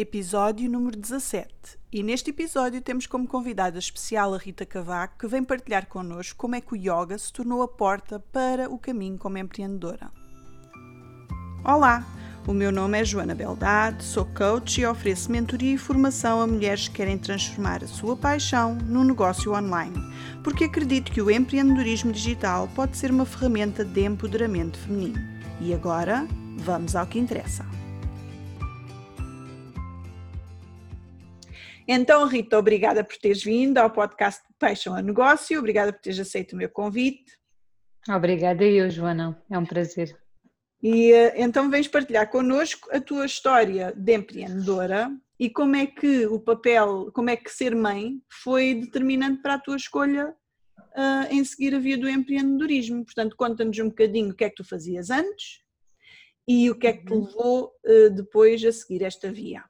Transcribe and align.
episódio 0.00 0.68
número 0.68 0.94
17. 0.94 1.48
E 1.90 2.02
neste 2.02 2.28
episódio 2.28 2.82
temos 2.82 3.06
como 3.06 3.26
convidada 3.26 3.78
especial 3.78 4.34
a 4.34 4.38
Rita 4.38 4.66
Cavaco, 4.66 5.18
que 5.18 5.26
vem 5.26 5.42
partilhar 5.42 5.86
connosco 5.86 6.36
como 6.36 6.54
é 6.54 6.60
que 6.60 6.74
o 6.74 6.76
yoga 6.76 7.16
se 7.16 7.32
tornou 7.32 7.62
a 7.62 7.68
porta 7.68 8.20
para 8.20 8.68
o 8.68 8.78
caminho 8.78 9.16
como 9.16 9.38
empreendedora. 9.38 10.10
Olá, 11.64 12.06
o 12.46 12.52
meu 12.52 12.70
nome 12.70 13.00
é 13.00 13.04
Joana 13.06 13.34
Beldade, 13.34 14.04
sou 14.04 14.26
coach 14.26 14.82
e 14.82 14.86
ofereço 14.86 15.32
mentoria 15.32 15.74
e 15.74 15.78
formação 15.78 16.42
a 16.42 16.46
mulheres 16.46 16.88
que 16.88 16.96
querem 16.96 17.16
transformar 17.16 17.82
a 17.82 17.88
sua 17.88 18.14
paixão 18.16 18.74
num 18.74 19.02
negócio 19.02 19.54
online, 19.54 19.96
porque 20.44 20.64
acredito 20.64 21.10
que 21.10 21.22
o 21.22 21.30
empreendedorismo 21.30 22.12
digital 22.12 22.68
pode 22.74 22.98
ser 22.98 23.10
uma 23.10 23.24
ferramenta 23.24 23.82
de 23.82 24.04
empoderamento 24.04 24.78
feminino. 24.78 25.18
E 25.58 25.72
agora, 25.72 26.28
vamos 26.58 26.94
ao 26.94 27.06
que 27.06 27.18
interessa. 27.18 27.75
Então, 31.88 32.26
Rita, 32.26 32.58
obrigada 32.58 33.04
por 33.04 33.16
teres 33.16 33.44
vindo 33.44 33.78
ao 33.78 33.90
podcast 33.90 34.42
Paixão 34.58 34.94
a 34.94 35.02
Negócio, 35.02 35.58
obrigada 35.58 35.92
por 35.92 36.00
teres 36.00 36.18
aceito 36.18 36.54
o 36.54 36.56
meu 36.56 36.68
convite. 36.68 37.38
Obrigada 38.08 38.64
eu, 38.64 38.90
Joana, 38.90 39.40
é 39.50 39.58
um 39.58 39.64
prazer. 39.64 40.16
E 40.82 41.12
eh, 41.12 41.34
então 41.36 41.70
vens 41.70 41.88
partilhar 41.88 42.28
connosco 42.30 42.88
a 42.92 43.00
tua 43.00 43.26
história 43.26 43.92
de 43.96 44.14
empreendedora 44.14 45.10
e 45.38 45.50
como 45.50 45.76
é 45.76 45.86
que 45.86 46.26
o 46.26 46.40
papel, 46.40 47.10
como 47.12 47.30
é 47.30 47.36
que 47.36 47.50
ser 47.50 47.74
mãe 47.74 48.20
foi 48.42 48.74
determinante 48.74 49.42
para 49.42 49.54
a 49.54 49.58
tua 49.58 49.76
escolha 49.76 50.34
uh, 50.96 51.32
em 51.32 51.44
seguir 51.44 51.74
a 51.74 51.78
via 51.78 51.98
do 51.98 52.08
empreendedorismo. 52.08 53.04
Portanto, 53.04 53.36
conta-nos 53.36 53.78
um 53.78 53.88
bocadinho 53.88 54.30
o 54.30 54.34
que 54.34 54.44
é 54.44 54.50
que 54.50 54.56
tu 54.56 54.64
fazias 54.64 55.10
antes 55.10 55.60
e 56.48 56.70
o 56.70 56.78
que 56.78 56.86
é 56.86 56.92
que 56.92 57.04
te 57.04 57.12
uhum. 57.12 57.24
levou 57.24 57.72
uh, 57.84 58.10
depois 58.10 58.64
a 58.64 58.72
seguir 58.72 59.02
esta 59.02 59.30
via. 59.30 59.64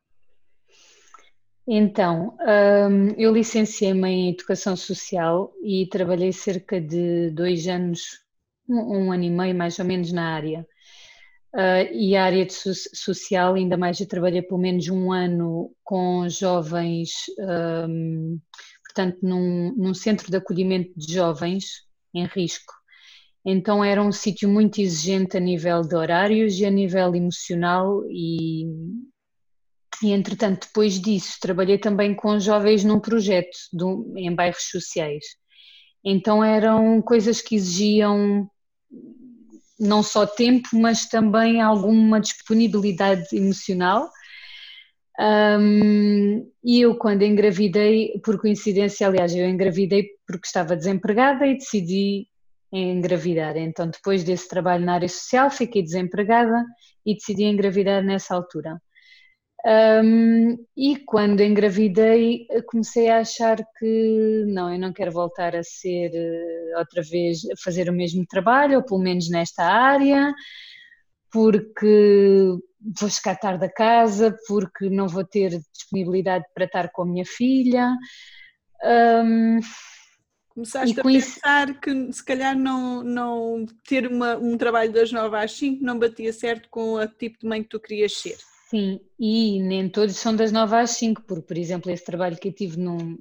Então, 1.69 2.37
um, 2.41 3.11
eu 3.19 3.33
licenciei-me 3.33 4.09
em 4.09 4.31
Educação 4.31 4.77
Social 4.77 5.53
e 5.65 5.87
trabalhei 5.89 6.33
cerca 6.33 6.81
de 6.81 7.31
dois 7.31 7.67
anos, 7.67 8.21
um, 8.69 9.07
um 9.09 9.13
ano 9.13 9.25
e 9.25 9.31
meio 9.31 9.55
mais 9.55 9.79
ou 9.81 9.85
menos 9.85 10.13
na 10.13 10.35
área. 10.35 10.67
Uh, 11.53 11.93
e 11.93 12.15
a 12.15 12.25
área 12.25 12.49
so 12.49 12.73
social, 12.95 13.55
ainda 13.55 13.77
mais, 13.77 13.99
eu 13.99 14.07
trabalhei 14.07 14.43
pelo 14.43 14.61
menos 14.61 14.89
um 14.89 15.11
ano 15.11 15.73
com 15.83 16.29
jovens, 16.29 17.11
um, 17.89 18.39
portanto, 18.85 19.19
num, 19.23 19.75
num, 19.77 19.95
centro 19.95 20.31
de 20.31 20.37
acolhimento 20.37 20.93
de 20.97 21.15
jovens 21.15 21.85
em 22.15 22.27
risco. 22.27 22.75
Então 23.45 23.83
era 23.83 24.03
um 24.03 24.13
sítio 24.13 24.49
muito 24.49 24.81
exigente 24.81 25.37
a 25.37 25.41
nível 25.41 25.83
de 25.83 25.97
horários 25.97 26.59
e 26.61 26.67
a 26.67 26.71
nível 26.71 27.15
emocional 27.15 28.03
e, 28.11 28.67
e 30.03 30.13
entretanto, 30.13 30.67
depois 30.67 31.01
disso, 31.01 31.39
trabalhei 31.41 31.79
também 31.79 32.15
com 32.15 32.39
jovens 32.39 32.85
num 32.85 33.01
projeto 33.01 33.57
do, 33.73 34.13
em 34.17 34.35
bairros 34.35 34.65
sociais. 34.71 35.25
Então 36.05 36.45
eram 36.45 37.01
coisas 37.03 37.41
que 37.41 37.57
exigiam 37.57 38.49
não 39.79 40.03
só 40.03 40.27
tempo, 40.27 40.69
mas 40.73 41.09
também 41.09 41.61
alguma 41.61 42.21
disponibilidade 42.21 43.27
emocional. 43.33 44.09
Um, 45.19 46.51
e 46.63 46.81
eu, 46.81 46.97
quando 46.97 47.23
engravidei, 47.23 48.21
por 48.25 48.41
coincidência, 48.41 49.07
aliás, 49.07 49.35
eu 49.35 49.49
engravidei 49.49 50.09
porque 50.27 50.47
estava 50.47 50.77
desempregada 50.77 51.47
e 51.47 51.55
decidi 51.57 52.29
engravidar. 52.73 53.57
Então, 53.57 53.89
depois 53.89 54.25
desse 54.25 54.49
trabalho 54.49 54.85
na 54.85 54.95
área 54.95 55.09
social, 55.09 55.51
fiquei 55.51 55.83
desempregada 55.83 56.65
e 57.05 57.15
decidi 57.15 57.45
engravidar 57.45 58.03
nessa 58.03 58.35
altura. 58.35 58.81
Um, 59.67 60.65
e 60.77 60.97
quando 61.05 61.41
engravidei, 61.41 62.47
comecei 62.67 63.09
a 63.09 63.19
achar 63.19 63.57
que 63.77 64.45
não, 64.47 64.73
eu 64.73 64.79
não 64.79 64.93
quero 64.93 65.11
voltar 65.11 65.57
a 65.57 65.63
ser 65.65 66.11
uh, 66.11 66.79
outra 66.79 67.03
vez, 67.03 67.41
a 67.51 67.57
fazer 67.65 67.91
o 67.91 67.93
mesmo 67.93 68.25
trabalho, 68.29 68.77
ou 68.77 68.85
pelo 68.85 69.01
menos 69.01 69.29
nesta 69.29 69.65
área, 69.65 70.33
porque 71.33 72.55
vou 73.01 73.11
chegar 73.11 73.35
tarde 73.41 73.65
a 73.65 73.73
casa, 73.73 74.37
porque 74.47 74.89
não 74.89 75.09
vou 75.09 75.25
ter 75.25 75.61
disponibilidade 75.73 76.45
para 76.55 76.67
estar 76.67 76.93
com 76.93 77.03
a 77.03 77.07
minha 77.07 77.25
filha. 77.27 77.93
Um, 78.85 79.59
Começaste 80.51 81.01
a 81.01 81.03
pensar 81.03 81.81
que 81.81 82.13
se 82.13 82.25
calhar 82.25 82.57
não, 82.57 83.03
não 83.03 83.67
ter 83.87 84.07
uma, 84.07 84.37
um 84.37 84.57
trabalho 84.57 84.93
das 84.93 85.11
9 85.11 85.37
às 85.37 85.53
5 85.53 85.85
não 85.85 85.99
batia 85.99 86.33
certo 86.33 86.69
com 86.71 86.95
o 86.95 87.09
tipo 87.09 87.41
de 87.41 87.49
mãe 87.49 87.65
que 87.65 87.69
tu 87.69 87.81
querias 87.81 88.17
ser. 88.17 88.39
Sim, 88.69 89.01
e 89.19 89.61
nem 89.63 89.89
todos 89.89 90.17
são 90.17 90.35
das 90.35 90.51
9 90.51 90.75
às 90.77 90.91
5, 90.91 91.23
porque, 91.23 91.47
por 91.47 91.57
exemplo, 91.57 91.91
esse 91.91 92.05
trabalho 92.05 92.37
que 92.37 92.49
eu 92.49 92.53
tive 92.53 92.77
num, 92.77 93.17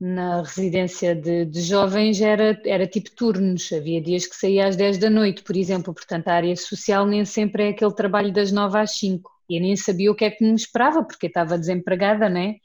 na 0.00 0.42
residência 0.42 1.14
de, 1.14 1.44
de, 1.44 1.60
jovens 1.60 2.22
era, 2.22 2.58
era 2.64 2.86
tipo 2.86 3.10
turnos, 3.10 3.70
havia 3.70 4.00
dias 4.00 4.26
que 4.26 4.34
saía 4.34 4.66
às 4.66 4.74
10 4.74 4.96
da 4.96 5.10
noite, 5.10 5.42
por 5.42 5.56
exemplo, 5.56 5.92
portanto 5.92 6.28
a 6.28 6.34
área 6.34 6.56
social 6.56 7.06
nem 7.06 7.22
sempre 7.24 7.64
é 7.64 7.68
aquele 7.68 7.94
trabalho 7.94 8.32
das 8.32 8.50
9 8.50 8.78
às 8.78 8.92
5, 8.92 9.30
e 9.50 9.56
eu 9.58 9.62
nem 9.62 9.76
sabia 9.76 10.10
o 10.10 10.14
que 10.14 10.24
é 10.24 10.30
que 10.30 10.42
me 10.42 10.54
esperava, 10.54 11.04
porque 11.04 11.26
estava 11.26 11.58
desempregada, 11.58 12.28
né? 12.30 12.56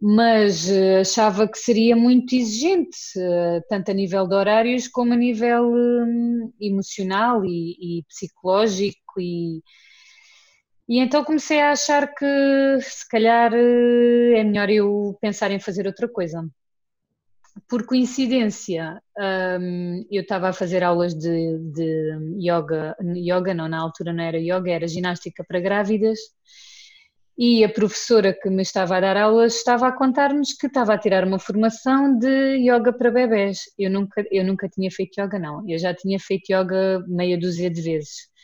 Mas 0.00 0.68
uh, 0.68 1.00
achava 1.00 1.48
que 1.48 1.58
seria 1.58 1.96
muito 1.96 2.34
exigente, 2.34 2.98
uh, 3.16 3.62
tanto 3.70 3.90
a 3.90 3.94
nível 3.94 4.26
de 4.28 4.34
horários 4.34 4.86
como 4.88 5.14
a 5.14 5.16
nível 5.16 5.72
uh, 5.72 6.54
emocional 6.60 7.42
e, 7.46 8.00
e 8.00 8.04
psicológico 8.04 9.18
e 9.18 9.62
e 10.88 11.00
então 11.00 11.24
comecei 11.24 11.60
a 11.60 11.72
achar 11.72 12.14
que 12.14 12.78
se 12.80 13.08
calhar 13.08 13.52
eh, 13.54 14.38
é 14.38 14.44
melhor 14.44 14.70
eu 14.70 15.16
pensar 15.20 15.50
em 15.50 15.58
fazer 15.58 15.86
outra 15.86 16.08
coisa. 16.08 16.48
Por 17.68 17.86
coincidência, 17.86 19.00
um, 19.18 20.06
eu 20.10 20.22
estava 20.22 20.48
a 20.50 20.52
fazer 20.52 20.84
aulas 20.84 21.14
de, 21.14 21.58
de 21.72 22.12
yoga, 22.38 22.94
yoga 23.16 23.54
não, 23.54 23.68
na 23.68 23.80
altura 23.80 24.12
não 24.12 24.22
era 24.22 24.38
yoga, 24.38 24.70
era 24.70 24.86
ginástica 24.86 25.42
para 25.42 25.58
grávidas, 25.58 26.18
e 27.38 27.64
a 27.64 27.68
professora 27.68 28.32
que 28.32 28.48
me 28.50 28.62
estava 28.62 28.96
a 28.96 29.00
dar 29.00 29.16
aulas 29.16 29.56
estava 29.56 29.88
a 29.88 29.92
contar-nos 29.92 30.52
que 30.54 30.66
estava 30.66 30.94
a 30.94 30.98
tirar 30.98 31.24
uma 31.24 31.38
formação 31.38 32.18
de 32.18 32.56
yoga 32.58 32.92
para 32.92 33.10
bebés. 33.10 33.60
Eu 33.78 33.90
nunca, 33.90 34.24
eu 34.30 34.44
nunca 34.44 34.68
tinha 34.68 34.90
feito 34.90 35.20
yoga, 35.20 35.38
não. 35.38 35.68
Eu 35.68 35.78
já 35.78 35.94
tinha 35.94 36.18
feito 36.18 36.50
yoga 36.50 37.04
meia 37.08 37.38
dúzia 37.38 37.70
de 37.70 37.82
vezes 37.82 38.35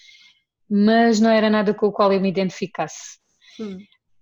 mas 0.74 1.20
não 1.20 1.28
era 1.28 1.50
nada 1.50 1.74
com 1.74 1.86
o 1.86 1.92
qual 1.92 2.10
eu 2.10 2.20
me 2.20 2.30
identificasse. 2.30 3.18
Hum. 3.60 3.76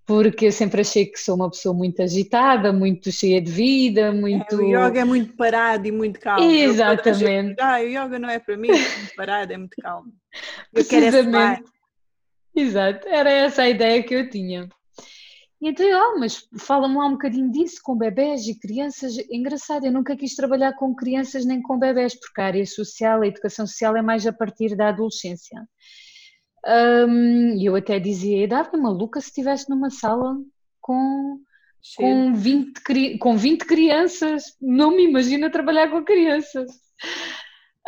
Porque 0.05 0.47
eu 0.47 0.53
sempre 0.53 0.81
achei 0.81 1.07
que 1.07 1.17
sou 1.17 1.37
uma 1.37 1.49
pessoa 1.49 1.73
muito 1.73 2.03
agitada, 2.03 2.73
muito 2.73 3.13
cheia 3.13 3.41
de 3.41 3.53
vida, 3.53 4.11
muito. 4.11 4.61
É, 4.61 4.65
o 4.65 4.67
yoga 4.67 5.01
é 5.01 5.05
muito 5.05 5.37
parado 5.37 5.87
e 5.87 5.93
muito 5.93 6.19
calmo. 6.19 6.51
Exatamente. 6.51 7.55
Eu, 7.57 7.65
ah, 7.65 7.79
o 7.79 7.87
yoga 7.87 8.19
não 8.19 8.29
é 8.29 8.41
para 8.41 8.57
mim, 8.57 8.71
é 8.71 8.99
muito 8.99 9.15
parado, 9.15 9.53
é 9.53 9.57
muito 9.57 9.77
calmo. 9.81 10.13
Eu 10.75 10.83
é 10.83 11.63
Exato, 12.53 13.07
era 13.07 13.31
essa 13.31 13.63
a 13.63 13.69
ideia 13.69 14.03
que 14.03 14.13
eu 14.13 14.29
tinha. 14.29 14.69
E 15.61 15.69
então, 15.69 15.87
oh, 15.87 16.19
mas 16.19 16.49
fala-me 16.59 16.97
lá 16.97 17.07
um 17.07 17.13
bocadinho 17.13 17.51
disso, 17.53 17.77
com 17.83 17.97
bebés 17.97 18.49
e 18.49 18.59
crianças. 18.59 19.17
Engraçado, 19.31 19.87
eu 19.87 19.93
nunca 19.93 20.17
quis 20.17 20.35
trabalhar 20.35 20.73
com 20.73 20.95
crianças 20.97 21.45
nem 21.45 21.63
com 21.63 21.79
bebés, 21.79 22.19
porque 22.19 22.41
a 22.41 22.47
área 22.47 22.67
social, 22.67 23.23
a 23.23 23.27
educação 23.27 23.67
social 23.67 23.97
é 23.97 24.03
mais 24.03 24.27
a 24.27 24.33
partir 24.33 24.75
da 24.75 24.89
adolescência. 24.89 25.63
Um, 26.67 27.63
eu 27.63 27.75
até 27.75 27.99
dizia, 27.99 28.47
dava 28.47 28.77
maluca 28.77 29.21
se 29.21 29.29
estivesse 29.29 29.69
numa 29.71 29.91
sala 29.91 30.37
com, 30.81 31.41
com, 31.97 32.35
20, 32.35 33.19
com 33.19 33.37
20 33.37 33.65
crianças, 33.65 34.57
não 34.61 34.91
me 34.91 35.05
imagino 35.05 35.51
trabalhar 35.51 35.91
com 35.91 36.05
crianças. 36.05 36.71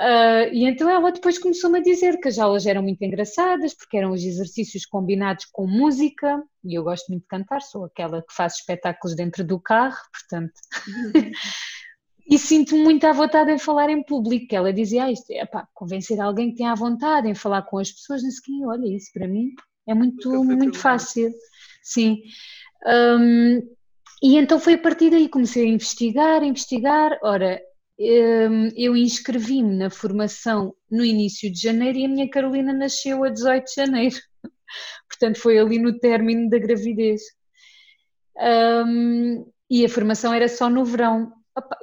Uh, 0.00 0.48
e 0.52 0.64
então 0.64 0.88
ela 0.88 1.12
depois 1.12 1.38
começou-me 1.38 1.78
a 1.78 1.82
dizer 1.82 2.18
que 2.18 2.26
as 2.26 2.38
aulas 2.38 2.64
eram 2.64 2.82
muito 2.82 3.02
engraçadas, 3.02 3.74
porque 3.74 3.96
eram 3.96 4.12
os 4.12 4.24
exercícios 4.24 4.86
combinados 4.86 5.44
com 5.52 5.66
música, 5.66 6.42
e 6.64 6.74
eu 6.74 6.82
gosto 6.82 7.08
muito 7.10 7.22
de 7.22 7.28
cantar, 7.28 7.60
sou 7.60 7.84
aquela 7.84 8.22
que 8.22 8.34
faz 8.34 8.54
espetáculos 8.54 9.14
dentro 9.14 9.44
do 9.44 9.60
carro, 9.60 10.00
portanto. 10.12 10.54
e 12.28 12.38
sinto-me 12.38 12.82
muito 12.82 13.04
à 13.04 13.12
vontade 13.12 13.50
em 13.50 13.58
falar 13.58 13.90
em 13.90 14.02
público. 14.02 14.54
Ela 14.54 14.72
dizia, 14.72 15.04
ah, 15.04 15.12
isto 15.12 15.30
é 15.30 15.44
pá, 15.44 15.66
convencer 15.74 16.20
alguém 16.20 16.50
que 16.50 16.56
tem 16.56 16.66
à 16.66 16.74
vontade 16.74 17.28
em 17.28 17.34
falar 17.34 17.62
com 17.62 17.78
as 17.78 17.90
pessoas, 17.90 18.22
não 18.22 18.30
sei 18.30 18.64
olha, 18.64 18.86
isso 18.86 19.10
para 19.12 19.26
mim 19.26 19.50
é 19.86 19.94
muito, 19.94 20.44
muito 20.44 20.78
fácil. 20.78 21.32
Sim. 21.82 22.22
Um, 22.86 23.58
e 24.22 24.36
então 24.36 24.58
foi 24.60 24.74
a 24.74 24.78
partir 24.78 25.10
daí 25.10 25.28
comecei 25.28 25.64
a 25.64 25.68
investigar, 25.68 26.42
a 26.42 26.46
investigar. 26.46 27.18
Ora, 27.22 27.60
um, 27.98 28.68
eu 28.76 28.96
inscrevi-me 28.96 29.76
na 29.76 29.90
formação 29.90 30.74
no 30.90 31.04
início 31.04 31.52
de 31.52 31.60
janeiro 31.60 31.98
e 31.98 32.04
a 32.04 32.08
minha 32.08 32.30
Carolina 32.30 32.72
nasceu 32.72 33.24
a 33.24 33.28
18 33.28 33.64
de 33.64 33.74
janeiro. 33.74 34.16
Portanto, 35.08 35.38
foi 35.38 35.58
ali 35.58 35.78
no 35.78 35.98
término 35.98 36.48
da 36.48 36.58
gravidez. 36.58 37.22
Um, 38.36 39.44
e 39.68 39.84
a 39.84 39.88
formação 39.88 40.32
era 40.32 40.48
só 40.48 40.70
no 40.70 40.84
verão. 40.84 41.32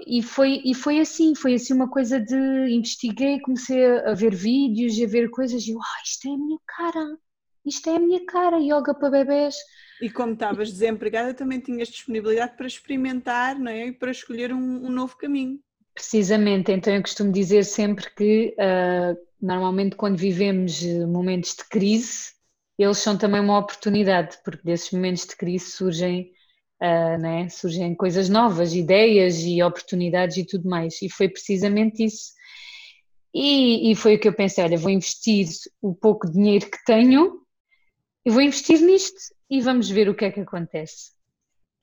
E 0.07 0.23
foi, 0.23 0.61
e 0.65 0.73
foi 0.73 0.99
assim, 0.99 1.35
foi 1.35 1.53
assim 1.53 1.73
uma 1.73 1.89
coisa 1.89 2.19
de 2.19 2.35
investiguei, 2.69 3.39
comecei 3.39 3.85
a 3.99 4.13
ver 4.13 4.33
vídeos 4.33 4.97
e 4.97 5.05
a 5.05 5.07
ver 5.07 5.29
coisas 5.29 5.65
e 5.67 5.71
eu, 5.71 5.79
ah, 5.79 6.01
isto 6.03 6.27
é 6.27 6.33
a 6.33 6.37
minha 6.37 6.59
cara, 6.65 7.17
isto 7.65 7.89
é 7.89 7.95
a 7.95 7.99
minha 7.99 8.25
cara, 8.25 8.57
yoga 8.57 8.93
para 8.93 9.11
bebés. 9.11 9.55
E 10.01 10.09
como 10.09 10.33
estavas 10.33 10.71
desempregada, 10.71 11.33
também 11.33 11.59
tinhas 11.59 11.89
disponibilidade 11.89 12.55
para 12.57 12.65
experimentar 12.65 13.59
não 13.59 13.71
é? 13.71 13.87
e 13.87 13.91
para 13.91 14.11
escolher 14.11 14.51
um, 14.53 14.85
um 14.85 14.89
novo 14.89 15.15
caminho. 15.17 15.59
Precisamente, 15.93 16.71
então 16.71 16.93
eu 16.93 17.01
costumo 17.01 17.31
dizer 17.31 17.63
sempre 17.63 18.09
que 18.15 18.55
uh, 18.57 19.17
normalmente 19.41 19.95
quando 19.95 20.17
vivemos 20.17 20.81
momentos 21.07 21.55
de 21.55 21.65
crise, 21.65 22.31
eles 22.77 22.97
são 22.97 23.17
também 23.17 23.41
uma 23.41 23.59
oportunidade, 23.59 24.37
porque 24.43 24.63
desses 24.63 24.91
momentos 24.91 25.25
de 25.25 25.35
crise 25.35 25.65
surgem, 25.71 26.31
uh, 26.81 27.17
né? 27.17 27.49
surgem 27.49 27.95
coisas 27.95 28.29
novas, 28.29 28.73
ideias 28.73 29.39
e 29.39 29.61
oportunidades 29.61 30.37
e 30.37 30.45
tudo 30.45 30.69
mais. 30.69 31.01
E 31.01 31.09
foi 31.09 31.29
precisamente 31.29 32.03
isso. 32.03 32.33
E, 33.33 33.91
e 33.91 33.95
foi 33.95 34.15
o 34.15 34.19
que 34.19 34.27
eu 34.27 34.33
pensei: 34.33 34.63
olha, 34.63 34.77
vou 34.77 34.91
investir 34.91 35.47
o 35.81 35.93
pouco 35.93 36.29
dinheiro 36.29 36.69
que 36.69 36.83
tenho 36.85 37.41
e 38.25 38.31
vou 38.31 38.41
investir 38.41 38.81
nisto 38.81 39.19
e 39.49 39.61
vamos 39.61 39.89
ver 39.89 40.09
o 40.09 40.15
que 40.15 40.25
é 40.25 40.31
que 40.31 40.39
acontece. 40.39 41.17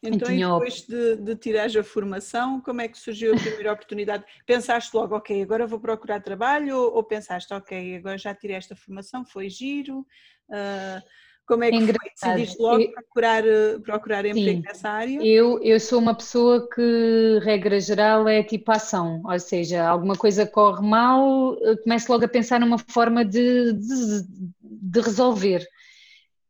Então, 0.03 0.33
e 0.33 0.39
depois 0.39 0.83
de, 0.83 1.17
de 1.17 1.37
tirares 1.37 1.75
a 1.75 1.83
formação, 1.83 2.61
como 2.61 2.81
é 2.81 2.89
que 2.89 2.99
surgiu 2.99 3.35
a 3.35 3.39
primeira 3.39 3.73
oportunidade? 3.73 4.25
Pensaste 4.45 4.95
logo, 4.95 5.17
ok, 5.17 5.43
agora 5.43 5.67
vou 5.67 5.81
procurar 5.81 6.21
trabalho, 6.21 6.77
ou, 6.77 6.97
ou 6.97 7.03
pensaste, 7.03 7.53
ok, 7.53 7.97
agora 7.97 8.19
já 8.19 8.35
tirei 8.35 8.57
esta 8.57 8.77
formação, 8.77 9.25
foi 9.25 9.49
giro? 9.49 10.07
Uh, 10.49 11.03
como 11.47 11.65
é 11.65 11.71
que 11.71 11.77
é 11.77 11.87
foi? 11.87 11.95
Decidiste 12.35 12.61
logo 12.61 12.83
eu, 12.83 12.93
procurar, 12.93 13.43
procurar 13.85 14.27
emprego 14.27 14.61
sim, 14.61 14.63
nessa 14.67 14.91
área? 14.91 15.23
Eu, 15.23 15.63
eu 15.63 15.79
sou 15.79 15.99
uma 16.01 16.15
pessoa 16.15 16.69
que, 16.69 17.39
regra 17.43 17.79
geral, 17.81 18.29
é 18.29 18.43
tipo 18.43 18.71
ação, 18.73 19.23
ou 19.25 19.39
seja, 19.39 19.87
alguma 19.87 20.17
coisa 20.17 20.47
corre 20.47 20.87
mal, 20.87 21.57
começo 21.83 22.11
logo 22.11 22.25
a 22.25 22.29
pensar 22.29 22.59
numa 22.61 22.79
forma 22.79 23.25
de, 23.25 23.73
de, 23.73 24.23
de 24.61 25.01
resolver. 25.01 25.67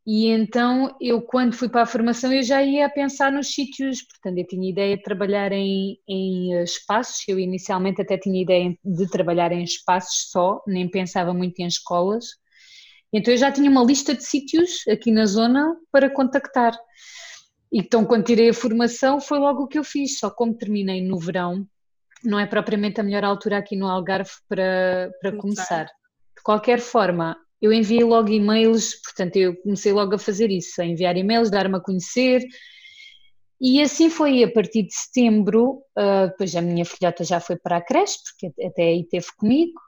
E 0.09 0.27
então 0.27 0.95
eu, 1.01 1.21
quando 1.21 1.53
fui 1.53 1.67
para 1.67 1.81
a 1.81 1.85
formação, 1.85 2.31
eu 2.31 2.41
já 2.41 2.63
ia 2.63 2.85
a 2.85 2.89
pensar 2.89 3.29
nos 3.29 3.53
sítios, 3.53 4.01
portanto, 4.03 4.37
eu 4.37 4.47
tinha 4.47 4.69
ideia 4.69 4.95
de 4.95 5.03
trabalhar 5.03 5.51
em, 5.51 5.99
em 6.07 6.53
eh, 6.53 6.63
espaços, 6.63 7.27
eu 7.27 7.37
inicialmente 7.37 8.01
até 8.01 8.17
tinha 8.17 8.41
ideia 8.41 8.73
de 8.85 9.09
trabalhar 9.09 9.51
em 9.51 9.63
espaços 9.65 10.31
só, 10.31 10.63
nem 10.65 10.89
pensava 10.89 11.33
muito 11.33 11.59
em 11.59 11.67
escolas. 11.67 12.25
Então 13.13 13.33
eu 13.33 13.37
já 13.37 13.51
tinha 13.51 13.69
uma 13.69 13.83
lista 13.83 14.13
de 14.13 14.23
sítios 14.23 14.85
aqui 14.87 15.11
na 15.11 15.25
zona 15.25 15.75
para 15.91 16.09
contactar. 16.09 16.77
Então, 17.71 18.05
quando 18.05 18.25
tirei 18.25 18.49
a 18.49 18.53
formação, 18.53 19.19
foi 19.19 19.39
logo 19.39 19.63
o 19.63 19.67
que 19.67 19.77
eu 19.77 19.83
fiz, 19.83 20.17
só 20.19 20.29
como 20.29 20.57
terminei 20.57 21.01
no 21.01 21.19
verão, 21.19 21.67
não 22.23 22.39
é 22.39 22.45
propriamente 22.45 22.99
a 22.99 23.03
melhor 23.03 23.23
altura 23.23 23.57
aqui 23.57 23.75
no 23.75 23.87
Algarve 23.87 24.31
para, 24.47 25.11
para 25.21 25.35
começar. 25.35 25.85
De 25.85 26.43
qualquer 26.43 26.79
forma, 26.79 27.37
eu 27.61 27.73
enviei 27.73 28.03
logo 28.03 28.29
e-mails, 28.29 28.95
portanto, 29.01 29.35
eu 29.35 29.55
comecei 29.57 29.91
logo 29.91 30.15
a 30.15 30.19
fazer 30.19 30.49
isso, 30.49 30.81
a 30.81 30.85
enviar 30.85 31.17
e-mails, 31.17 31.49
dar-me 31.49 31.77
a 31.77 31.81
conhecer. 31.81 32.41
E 33.59 33.81
assim 33.81 34.09
foi, 34.09 34.43
a 34.43 34.51
partir 34.51 34.83
de 34.83 34.93
setembro, 34.93 35.81
uh, 35.97 36.27
depois 36.29 36.55
a 36.55 36.61
minha 36.61 36.85
filhota 36.85 37.23
já 37.23 37.39
foi 37.39 37.57
para 37.57 37.77
a 37.77 37.81
creche, 37.81 38.17
porque 38.23 38.65
até 38.65 38.83
aí 38.83 39.01
esteve 39.01 39.27
comigo, 39.35 39.79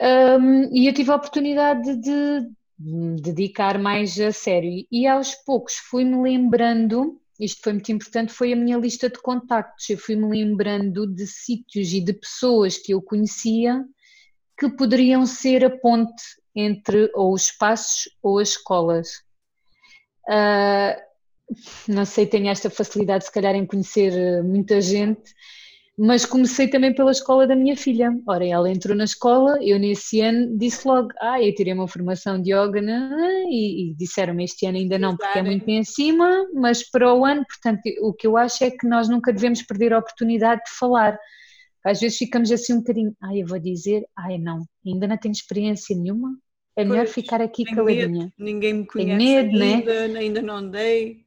um, 0.00 0.74
e 0.74 0.86
eu 0.86 0.94
tive 0.94 1.10
a 1.10 1.16
oportunidade 1.16 1.96
de, 1.96 2.50
de 2.78 3.22
dedicar 3.22 3.78
mais 3.78 4.18
a 4.18 4.32
sério. 4.32 4.86
E 4.90 5.06
aos 5.06 5.34
poucos 5.34 5.74
fui-me 5.74 6.22
lembrando, 6.22 7.20
isto 7.38 7.62
foi 7.62 7.74
muito 7.74 7.92
importante, 7.92 8.32
foi 8.32 8.52
a 8.52 8.56
minha 8.56 8.78
lista 8.78 9.10
de 9.10 9.20
contactos, 9.20 9.88
eu 9.90 9.98
fui-me 9.98 10.28
lembrando 10.28 11.06
de 11.06 11.26
sítios 11.26 11.92
e 11.92 12.00
de 12.00 12.12
pessoas 12.14 12.78
que 12.78 12.94
eu 12.94 13.02
conhecia 13.02 13.84
que 14.58 14.68
poderiam 14.68 15.24
ser 15.24 15.64
a 15.64 15.70
ponte 15.70 16.22
entre 16.54 17.10
ou 17.14 17.32
os 17.32 17.46
espaços 17.46 18.10
ou 18.22 18.38
as 18.38 18.50
escolas. 18.50 19.08
Uh, 20.28 21.00
não 21.88 22.04
sei, 22.04 22.26
tenho 22.26 22.48
esta 22.48 22.70
facilidade 22.70 23.24
se 23.24 23.32
calhar 23.32 23.54
em 23.54 23.66
conhecer 23.66 24.42
muita 24.44 24.80
gente, 24.80 25.34
mas 26.02 26.24
comecei 26.24 26.66
também 26.66 26.94
pela 26.94 27.10
escola 27.10 27.46
da 27.46 27.54
minha 27.54 27.76
filha. 27.76 28.10
Ora, 28.26 28.46
ela 28.46 28.70
entrou 28.70 28.96
na 28.96 29.04
escola, 29.04 29.58
eu 29.60 29.78
nesse 29.78 30.22
ano 30.22 30.56
disse 30.56 30.88
logo, 30.88 31.10
ah, 31.20 31.42
eu 31.42 31.54
tirei 31.54 31.74
uma 31.74 31.86
formação 31.86 32.40
de 32.40 32.54
yoga 32.54 32.80
e, 33.50 33.90
e 33.90 33.94
disseram-me 33.96 34.44
este 34.44 34.64
ano 34.64 34.78
ainda 34.78 34.98
não, 34.98 35.14
porque 35.14 35.38
é 35.38 35.42
muito 35.42 35.68
em 35.68 35.84
cima, 35.84 36.46
mas 36.54 36.90
para 36.90 37.12
o 37.12 37.22
ano, 37.22 37.44
portanto, 37.46 37.82
o 38.00 38.14
que 38.14 38.26
eu 38.26 38.38
acho 38.38 38.64
é 38.64 38.70
que 38.70 38.88
nós 38.88 39.10
nunca 39.10 39.30
devemos 39.30 39.60
perder 39.60 39.92
a 39.92 39.98
oportunidade 39.98 40.62
de 40.64 40.70
falar. 40.78 41.18
Às 41.84 42.00
vezes 42.00 42.16
ficamos 42.16 42.50
assim 42.50 42.72
um 42.72 42.78
bocadinho, 42.78 43.14
ai, 43.22 43.42
eu 43.42 43.46
vou 43.46 43.58
dizer, 43.58 44.02
ai 44.16 44.38
não, 44.38 44.64
ainda 44.86 45.06
não 45.06 45.18
tenho 45.18 45.32
experiência 45.32 45.94
nenhuma, 45.94 46.34
é 46.76 46.82
melhor 46.82 47.04
pois, 47.04 47.14
ficar 47.14 47.42
aqui 47.42 47.62
caladinha. 47.64 48.32
Ninguém 48.38 48.72
me 48.72 48.86
conhece 48.86 49.18
medo, 49.22 49.62
ainda, 49.62 50.08
né? 50.08 50.18
ainda 50.18 50.40
não 50.40 50.56
andei. 50.56 51.20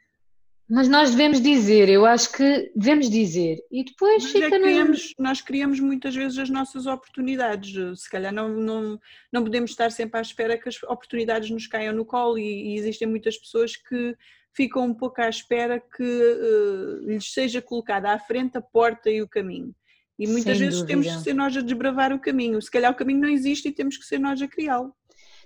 Mas 0.69 0.88
nós 0.88 1.12
devemos 1.12 1.42
dizer, 1.42 1.89
eu 1.89 2.06
acho 2.06 2.31
que 2.31 2.71
devemos 2.75 3.10
dizer. 3.10 3.57
E 3.69 3.83
depois 3.83 4.24
Mas 4.24 4.36
é 4.36 4.42
fica 4.42 4.56
é 4.56 4.60
criamos. 4.60 5.13
Nós 5.19 5.42
criamos 5.42 5.80
muitas 5.80 6.15
vezes 6.15 6.38
as 6.38 6.50
nossas 6.50 6.86
oportunidades. 6.86 8.00
Se 8.00 8.10
calhar 8.10 8.33
não, 8.33 8.50
não, 8.50 9.00
não 9.31 9.44
podemos 9.44 9.71
estar 9.71 9.92
sempre 9.92 10.19
à 10.19 10.21
espera 10.21 10.57
que 10.57 10.69
as 10.69 10.81
oportunidades 10.83 11.50
nos 11.50 11.68
caiam 11.68 11.94
no 11.94 12.06
colo 12.06 12.38
e, 12.38 12.74
e 12.74 12.75
existem 12.77 13.07
muitas 13.07 13.38
pessoas 13.38 13.75
que 13.75 14.15
ficam 14.56 14.86
um 14.86 14.94
pouco 14.94 15.21
à 15.21 15.27
espera 15.27 15.80
que 15.80 16.04
uh, 16.04 17.06
lhes 17.06 17.33
seja 17.33 17.62
colocada 17.62 18.12
à 18.12 18.19
frente 18.19 18.57
a 18.57 18.62
porta 18.62 19.10
e 19.10 19.21
o 19.21 19.27
caminho. 19.27 19.75
E 20.18 20.27
muitas 20.27 20.57
Sem 20.57 20.68
vezes 20.68 20.81
dúvida. 20.81 20.88
temos 20.88 21.18
que 21.18 21.24
ser 21.24 21.33
nós 21.33 21.57
a 21.57 21.62
desbravar 21.62 22.13
o 22.13 22.19
caminho. 22.19 22.62
Se 22.62 22.69
calhar 22.69 22.92
o 22.92 22.95
caminho 22.95 23.21
não 23.21 23.30
existe 23.30 23.68
e 23.68 23.71
temos 23.71 23.98
que 23.98 24.06
ser 24.06 24.19
nós 24.19 24.42
a 24.42 24.48
criá-lo. 24.48 24.95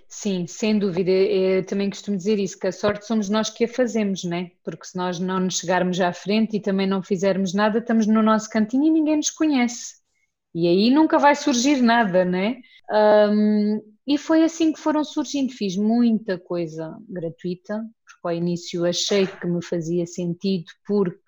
Sim, 0.08 0.46
sem 0.46 0.78
dúvida. 0.78 1.10
Eu 1.10 1.64
também 1.66 1.90
costumo 1.90 2.16
dizer 2.16 2.38
isso, 2.38 2.58
que 2.58 2.66
a 2.66 2.72
sorte 2.72 3.06
somos 3.06 3.28
nós 3.28 3.50
que 3.50 3.64
a 3.64 3.68
fazemos, 3.68 4.24
né? 4.24 4.50
Porque 4.64 4.86
se 4.86 4.96
nós 4.96 5.18
não 5.20 5.38
nos 5.40 5.58
chegarmos 5.58 6.00
à 6.00 6.12
frente 6.12 6.56
e 6.56 6.60
também 6.60 6.86
não 6.86 7.02
fizermos 7.02 7.52
nada, 7.54 7.78
estamos 7.78 8.06
no 8.06 8.22
nosso 8.22 8.48
cantinho 8.48 8.84
e 8.86 8.90
ninguém 8.90 9.16
nos 9.16 9.30
conhece. 9.30 9.96
E 10.54 10.66
aí 10.66 10.90
nunca 10.90 11.18
vai 11.18 11.34
surgir 11.36 11.82
nada, 11.82 12.24
né? 12.24 12.60
Um, 12.90 13.82
e 14.06 14.16
foi 14.18 14.42
assim 14.44 14.72
que 14.72 14.80
foram 14.80 15.04
surgindo. 15.04 15.52
Fiz 15.52 15.76
muita 15.76 16.38
coisa 16.38 16.96
gratuita, 17.08 17.74
porque 18.04 18.20
ao 18.24 18.32
início 18.32 18.86
achei 18.86 19.26
que 19.26 19.46
me 19.46 19.62
fazia 19.62 20.06
sentido 20.06 20.66
porque 20.86 21.20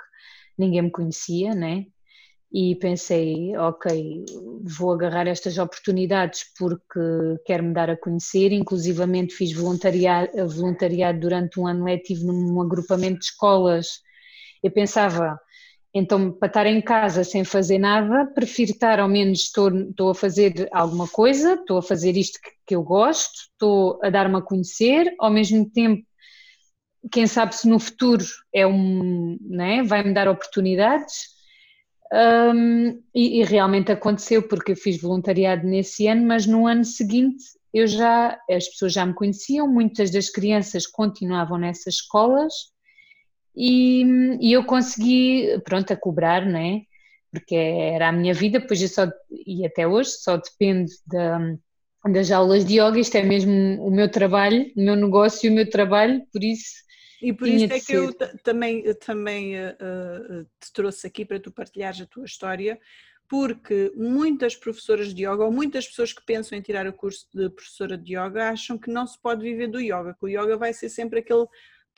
ninguém 0.59 0.83
me 0.83 0.91
conhecia, 0.91 1.55
né? 1.55 1.87
E 2.53 2.75
pensei, 2.77 3.57
ok, 3.57 4.25
vou 4.65 4.93
agarrar 4.93 5.29
estas 5.29 5.57
oportunidades 5.57 6.45
porque 6.59 7.01
quero 7.45 7.63
me 7.63 7.73
dar 7.73 7.91
a 7.91 7.97
conhecer, 7.97 8.51
inclusivamente 8.51 9.35
fiz 9.35 9.53
voluntariado, 9.53 10.49
voluntariado 10.49 11.21
durante 11.21 11.61
um 11.61 11.67
ano 11.67 11.85
letivo 11.85 12.27
num 12.27 12.61
agrupamento 12.61 13.21
de 13.21 13.27
escolas, 13.27 14.01
eu 14.63 14.71
pensava, 14.71 15.39
então 15.95 16.33
para 16.33 16.49
estar 16.49 16.67
em 16.67 16.81
casa 16.83 17.23
sem 17.23 17.45
fazer 17.45 17.79
nada, 17.79 18.27
prefiro 18.35 18.73
estar 18.73 18.99
ao 18.99 19.09
menos, 19.09 19.43
estou, 19.43 19.71
estou 19.71 20.11
a 20.11 20.15
fazer 20.15 20.69
alguma 20.73 21.07
coisa, 21.07 21.55
estou 21.55 21.79
a 21.79 21.83
fazer 21.83 22.17
isto 22.17 22.41
que, 22.43 22.51
que 22.67 22.75
eu 22.75 22.83
gosto, 22.83 23.33
estou 23.53 24.01
a 24.03 24.11
dar-me 24.11 24.39
a 24.39 24.43
conhecer, 24.43 25.15
ao 25.21 25.31
mesmo 25.31 25.71
tempo 25.71 26.05
quem 27.13 27.27
sabe 27.27 27.55
se 27.55 27.69
no 27.69 27.79
futuro 27.79 28.25
é 28.53 28.67
um, 28.67 29.39
né, 29.41 29.83
vai-me 29.85 30.13
dar 30.13 30.29
oportunidades, 30.29 31.40
um, 32.13 32.89
e, 33.15 33.41
e, 33.41 33.45
realmente 33.45 33.93
aconteceu, 33.93 34.47
porque 34.49 34.73
eu 34.73 34.77
fiz 34.77 35.01
voluntariado 35.01 35.67
nesse 35.67 36.09
ano, 36.09 36.27
mas 36.27 36.45
no 36.45 36.67
ano 36.67 36.85
seguinte 36.85 37.45
eu 37.73 37.87
já, 37.87 38.37
as 38.51 38.69
pessoas 38.69 38.93
já 38.93 39.07
me 39.07 39.15
conheciam, 39.15 39.69
muitas 39.69 40.11
das 40.11 40.29
crianças 40.29 40.87
continuavam 40.87 41.57
nessas 41.57 41.95
escolas 41.95 42.53
e, 43.55 44.03
e 44.41 44.53
eu 44.53 44.65
consegui, 44.65 45.61
pronto, 45.65 45.93
a 45.93 45.97
cobrar, 45.97 46.45
né? 46.45 46.83
Porque 47.31 47.55
era 47.55 48.09
a 48.09 48.13
minha 48.13 48.35
vida, 48.35 48.61
pois 48.61 48.83
eu 48.83 48.89
só, 48.89 49.07
e 49.47 49.65
até 49.65 49.87
hoje, 49.87 50.11
só 50.11 50.37
depende 50.37 50.93
da, 51.07 51.39
das 52.11 52.33
aulas 52.33 52.65
de 52.65 52.81
yoga, 52.81 52.99
isto 52.99 53.17
é 53.17 53.23
mesmo 53.23 53.53
o 53.85 53.91
meu 53.91 54.11
trabalho, 54.11 54.67
o 54.77 54.81
meu 54.81 54.97
negócio 54.97 55.47
e 55.47 55.51
o 55.51 55.55
meu 55.55 55.69
trabalho, 55.71 56.23
por 56.33 56.43
isso 56.43 56.81
e 57.21 57.33
por 57.33 57.47
isso 57.47 57.65
é 57.65 57.69
que 57.69 57.81
ser. 57.81 57.97
eu 57.97 58.13
também, 58.43 58.95
também 58.95 59.57
uh, 59.57 60.45
te 60.61 60.73
trouxe 60.73 61.07
aqui 61.07 61.25
para 61.25 61.41
tu 61.41 61.53
partilhares 61.53 62.01
a 62.01 62.07
tua 62.07 62.25
história, 62.25 62.79
porque 63.29 63.93
muitas 63.95 64.57
professoras 64.57 65.15
de 65.15 65.25
yoga, 65.25 65.45
ou 65.45 65.53
muitas 65.53 65.87
pessoas 65.87 66.13
que 66.13 66.25
pensam 66.25 66.59
em 66.59 66.63
tirar 66.63 66.87
o 66.87 66.93
curso 66.93 67.29
de 67.33 67.49
professora 67.51 67.97
de 67.97 68.17
yoga, 68.17 68.49
acham 68.49 68.77
que 68.77 68.91
não 68.91 69.07
se 69.07 69.21
pode 69.21 69.43
viver 69.43 69.69
do 69.69 69.81
yoga, 69.81 70.17
que 70.19 70.25
o 70.25 70.29
yoga 70.29 70.57
vai 70.57 70.73
ser 70.73 70.89
sempre 70.89 71.21
aquele 71.21 71.47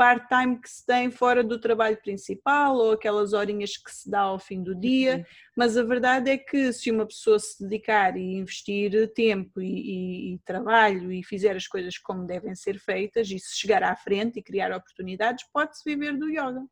part-time 0.02 0.60
que 0.60 0.68
se 0.68 0.84
tem 0.84 1.12
fora 1.12 1.44
do 1.44 1.60
trabalho 1.60 1.96
principal 1.96 2.74
ou 2.74 2.90
aquelas 2.90 3.32
horinhas 3.32 3.76
que 3.76 3.94
se 3.94 4.10
dá 4.10 4.22
ao 4.22 4.36
fim 4.36 4.60
do 4.60 4.74
dia, 4.74 5.18
uhum. 5.18 5.24
mas 5.56 5.76
a 5.76 5.84
verdade 5.84 6.28
é 6.28 6.36
que 6.36 6.72
se 6.72 6.90
uma 6.90 7.06
pessoa 7.06 7.38
se 7.38 7.62
dedicar 7.62 8.16
e 8.16 8.34
investir 8.34 9.12
tempo 9.14 9.60
e, 9.60 9.68
e, 9.68 10.34
e, 10.34 10.38
trabalho 10.40 11.12
e 11.12 11.22
fizer 11.22 11.54
as 11.54 11.68
coisas 11.68 11.98
como 11.98 12.26
devem 12.26 12.52
ser 12.56 12.80
feitas 12.80 13.30
e 13.30 13.38
se 13.38 13.56
chegar 13.56 13.84
à 13.84 13.94
frente 13.94 14.40
e 14.40 14.42
criar 14.42 14.72
oportunidades, 14.72 15.46
pode-se 15.52 15.84
viver 15.88 16.18
do 16.18 16.28
yoga. 16.28 16.64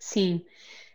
Sim. 0.00 0.42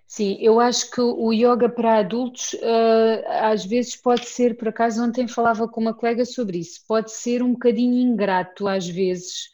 Sim, 0.08 0.38
eu 0.42 0.60
acho 0.60 0.90
que 0.90 1.02
o 1.02 1.32
yoga 1.32 1.70
para 1.70 2.00
adultos 2.00 2.54
uh, 2.54 3.24
às 3.28 3.66
vezes 3.66 3.96
pode 3.96 4.26
ser, 4.26 4.58
por 4.58 4.68
acaso 4.68 5.04
ontem 5.04 5.28
falava 5.28 5.68
com 5.68 5.80
uma 5.80 5.94
colega 5.94 6.26
sobre 6.26 6.58
isso, 6.58 6.84
pode 6.88 7.12
ser 7.12 7.44
um 7.44 7.54
bocadinho 7.54 8.00
ingrato 8.00 8.68
às 8.68 8.88
vezes, 8.88 9.52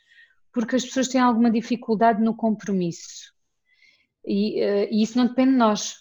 porque 0.53 0.75
as 0.75 0.85
pessoas 0.85 1.07
têm 1.07 1.21
alguma 1.21 1.51
dificuldade 1.51 2.21
no 2.21 2.35
compromisso. 2.35 3.33
E, 4.25 4.63
uh, 4.63 4.87
e 4.91 5.03
isso 5.03 5.17
não 5.17 5.27
depende 5.27 5.51
de 5.51 5.57
nós, 5.57 5.95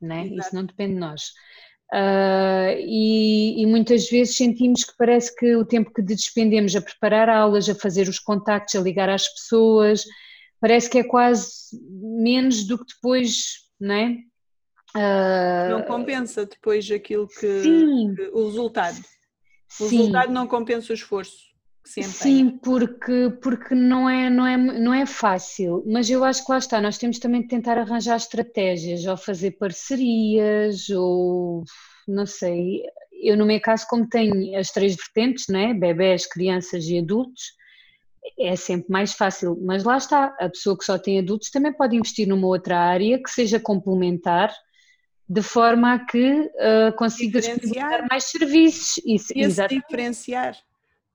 né? 0.00 0.26
Isso 0.26 0.54
não 0.54 0.64
depende 0.64 0.94
de 0.94 1.00
nós. 1.00 1.32
Uh, 1.92 2.74
e, 2.80 3.62
e, 3.62 3.66
muitas 3.66 4.08
vezes 4.10 4.36
sentimos 4.36 4.82
que 4.82 4.96
parece 4.98 5.34
que 5.36 5.54
o 5.54 5.64
tempo 5.64 5.92
que 5.92 6.02
despendemos 6.02 6.74
a 6.74 6.80
preparar 6.80 7.28
aulas, 7.28 7.68
a 7.68 7.76
fazer 7.76 8.08
os 8.08 8.18
contactos, 8.18 8.74
a 8.74 8.80
ligar 8.80 9.08
às 9.08 9.28
pessoas, 9.28 10.04
parece 10.60 10.90
que 10.90 10.98
é 10.98 11.04
quase 11.04 11.48
menos 11.80 12.64
do 12.66 12.76
que 12.76 12.92
depois, 12.92 13.68
não 13.78 13.94
é? 13.94 14.18
Uh, 14.96 15.70
não 15.70 15.82
compensa 15.82 16.44
depois 16.44 16.90
aquilo 16.90 17.28
que, 17.28 17.62
que 17.62 18.30
o 18.32 18.46
resultado. 18.46 18.98
O 19.80 19.88
sim. 19.88 19.98
resultado 19.98 20.32
não 20.32 20.46
compensa 20.46 20.92
o 20.92 20.94
esforço. 20.94 21.36
Sim, 21.86 22.58
porque, 22.58 23.30
porque 23.42 23.74
não, 23.74 24.08
é, 24.08 24.28
não, 24.28 24.46
é, 24.46 24.56
não 24.56 24.92
é 24.92 25.06
fácil, 25.06 25.82
mas 25.86 26.10
eu 26.10 26.24
acho 26.24 26.44
que 26.44 26.50
lá 26.50 26.58
está, 26.58 26.80
nós 26.80 26.98
temos 26.98 27.18
também 27.18 27.42
de 27.42 27.48
tentar 27.48 27.78
arranjar 27.78 28.16
estratégias, 28.16 29.06
ou 29.06 29.16
fazer 29.16 29.52
parcerias, 29.52 30.88
ou 30.90 31.64
não 32.06 32.26
sei. 32.26 32.82
Eu, 33.22 33.36
no 33.36 33.46
meu 33.46 33.60
caso, 33.60 33.86
como 33.88 34.08
tenho 34.08 34.58
as 34.58 34.70
três 34.70 34.96
vertentes, 34.96 35.46
né? 35.48 35.72
bebés, 35.72 36.26
crianças 36.26 36.86
e 36.86 36.98
adultos, 36.98 37.54
é 38.38 38.56
sempre 38.56 38.90
mais 38.90 39.12
fácil, 39.12 39.56
mas 39.62 39.84
lá 39.84 39.96
está, 39.96 40.34
a 40.40 40.48
pessoa 40.48 40.76
que 40.76 40.84
só 40.84 40.98
tem 40.98 41.18
adultos 41.20 41.50
também 41.50 41.72
pode 41.72 41.96
investir 41.96 42.26
numa 42.26 42.46
outra 42.46 42.78
área 42.78 43.22
que 43.22 43.30
seja 43.30 43.60
complementar, 43.60 44.52
de 45.28 45.42
forma 45.42 45.94
a 45.94 46.04
que 46.04 46.40
uh, 46.40 46.96
consiga 46.96 47.40
disponibilizar 47.40 48.06
mais 48.08 48.24
serviços. 48.24 49.02
Isso, 49.04 49.32
e 49.34 49.46
diferenciar. 49.68 50.56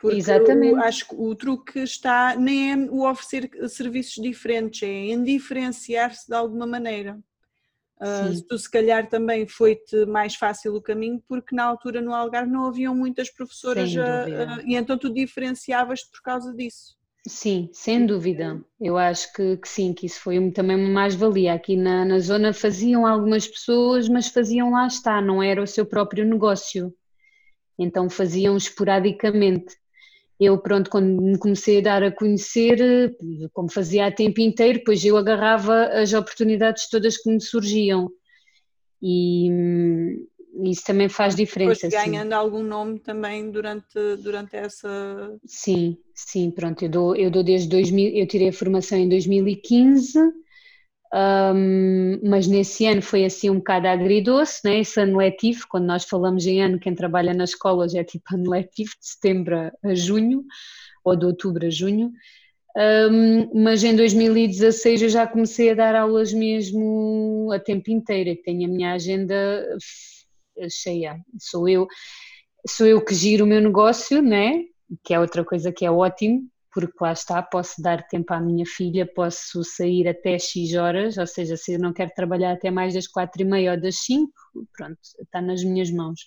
Porque 0.02 0.18
Exatamente. 0.18 0.80
acho 0.80 1.08
que 1.08 1.16
o 1.16 1.36
truque 1.36 1.80
está 1.80 2.36
nem 2.36 2.72
é 2.72 2.76
o 2.90 3.08
oferecer 3.08 3.70
serviços 3.70 4.16
diferentes, 4.16 4.82
é 4.82 4.88
em 4.88 5.24
diferenciar-se 5.24 6.28
de 6.28 6.34
alguma 6.34 6.66
maneira. 6.66 7.20
Uh, 8.02 8.34
se 8.34 8.48
tu 8.48 8.58
se 8.58 8.70
calhar 8.70 9.08
também 9.08 9.48
foi-te 9.48 10.08
mais 10.08 10.34
fácil 10.34 10.74
o 10.74 10.82
caminho, 10.82 11.24
porque 11.28 11.56
na 11.56 11.66
altura 11.66 12.02
no 12.02 12.16
Algarve 12.16 12.52
não 12.52 12.66
haviam 12.66 12.96
muitas 12.96 13.30
professoras 13.30 13.96
a, 13.96 14.24
a, 14.24 14.64
e 14.66 14.74
então 14.74 14.98
tu 14.98 15.14
diferenciavas-te 15.14 16.10
por 16.10 16.24
causa 16.24 16.52
disso. 16.52 16.98
Sim, 17.28 17.70
sem 17.72 18.04
dúvida. 18.04 18.60
Eu 18.80 18.98
acho 18.98 19.32
que, 19.34 19.58
que 19.58 19.70
sim, 19.70 19.94
que 19.94 20.08
isso 20.08 20.20
foi 20.20 20.50
também 20.50 20.76
uma 20.76 20.90
mais-valia. 20.90 21.54
Aqui 21.54 21.78
na, 21.78 22.04
na 22.04 22.18
zona 22.18 22.52
faziam 22.52 23.06
algumas 23.06 23.48
pessoas, 23.48 24.10
mas 24.10 24.30
faziam 24.30 24.72
lá 24.72 24.88
está, 24.88 25.22
não 25.22 25.44
era 25.44 25.62
o 25.62 25.68
seu 25.68 25.86
próprio 25.86 26.26
negócio. 26.26 26.92
Então 27.78 28.10
faziam 28.10 28.58
esporadicamente. 28.58 29.76
Eu, 30.44 30.58
pronto, 30.58 30.90
quando 30.90 31.22
me 31.22 31.38
comecei 31.38 31.78
a 31.78 31.82
dar 31.82 32.04
a 32.04 32.12
conhecer, 32.12 33.16
como 33.54 33.72
fazia 33.72 34.08
a 34.08 34.12
tempo 34.12 34.42
inteiro, 34.42 34.80
depois 34.80 35.06
eu 35.06 35.16
agarrava 35.16 35.84
as 35.90 36.14
oportunidades 36.14 36.90
todas 36.90 37.16
que 37.16 37.30
me 37.30 37.40
surgiam. 37.40 38.10
E 39.00 39.52
hum, 39.52 40.28
isso 40.64 40.84
também 40.84 41.08
faz 41.08 41.36
diferença. 41.36 41.88
Depois 41.88 42.06
ganhando 42.06 42.30
sim. 42.30 42.34
algum 42.34 42.64
nome 42.64 42.98
também 42.98 43.52
durante, 43.52 44.16
durante 44.24 44.56
essa. 44.56 44.90
Sim, 45.46 45.96
sim, 46.16 46.50
pronto. 46.50 46.84
Eu 46.84 46.90
dou, 46.90 47.16
eu 47.16 47.30
dou 47.30 47.44
desde 47.44 47.70
2000, 47.70 48.16
eu 48.16 48.26
tirei 48.26 48.50
a 48.50 48.54
formação 48.54 48.98
em 48.98 49.08
2015 49.08 50.18
um, 51.14 52.20
mas 52.24 52.48
nesse 52.48 52.86
ano 52.86 53.02
foi 53.02 53.26
assim 53.26 53.50
um 53.50 53.58
bocado 53.58 53.88
agridoce, 53.88 54.62
né? 54.64 54.80
esse 54.80 55.00
ano 55.00 55.18
letivo, 55.18 55.66
quando 55.70 55.86
nós 55.86 56.06
falamos 56.06 56.46
em 56.46 56.62
ano, 56.62 56.80
quem 56.80 56.96
trabalha 56.96 57.34
nas 57.34 57.52
escolas 57.52 57.94
é 57.94 58.04
tipo 58.04 58.24
ano 58.36 58.50
letivo, 58.50 58.92
de 58.92 59.08
setembro 59.08 59.72
a 59.84 59.96
junho, 59.96 60.46
ou 61.04 61.16
de 61.16 61.26
outubro 61.26 61.66
a 61.66 61.70
junho, 61.70 62.12
um, 63.12 63.62
mas 63.62 63.84
em 63.84 63.96
2016 63.96 65.02
eu 65.02 65.10
já 65.10 65.28
comecei 65.28 65.72
a 65.72 65.76
dar 65.76 65.96
aulas 65.96 66.32
mesmo 66.32 67.50
a 67.52 67.60
tempo 67.60 67.92
inteiro, 67.92 68.40
tenho 68.44 68.70
a 68.70 68.72
minha 68.72 68.94
agenda 68.94 69.68
cheia, 70.70 71.20
sou 71.40 71.68
eu, 71.68 71.88
sou 72.68 72.88
eu 72.88 73.04
que 73.04 73.14
giro 73.14 73.44
o 73.44 73.48
meu 73.48 73.62
negócio, 73.62 74.22
né? 74.22 74.64
que 75.04 75.14
é 75.14 75.20
outra 75.20 75.44
coisa 75.44 75.72
que 75.72 75.86
é 75.86 75.92
ótimo, 75.92 76.48
porque 76.74 76.98
lá 77.02 77.12
está, 77.12 77.42
posso 77.42 77.82
dar 77.82 78.08
tempo 78.08 78.34
à 78.34 78.40
minha 78.40 78.66
filha, 78.66 79.06
posso 79.06 79.64
sair 79.64 80.08
até 80.08 80.40
X 80.40 80.74
horas, 80.74 81.18
ou 81.18 81.28
seja, 81.28 81.58
se 81.58 81.74
eu 81.74 81.80
não 81.80 81.94
quero 81.94 82.12
trabalhar 82.16 82.54
até 82.54 82.72
mais 82.72 82.94
das 82.94 83.08
quatro 83.08 83.42
e 83.42 83.46
meia 83.46 83.72
ou 83.72 83.82
das 83.82 83.98
cinco, 83.98 84.34
pronto, 84.76 84.98
está 85.20 85.42
nas 85.42 85.64
minhas 85.64 85.92
mãos. 85.92 86.22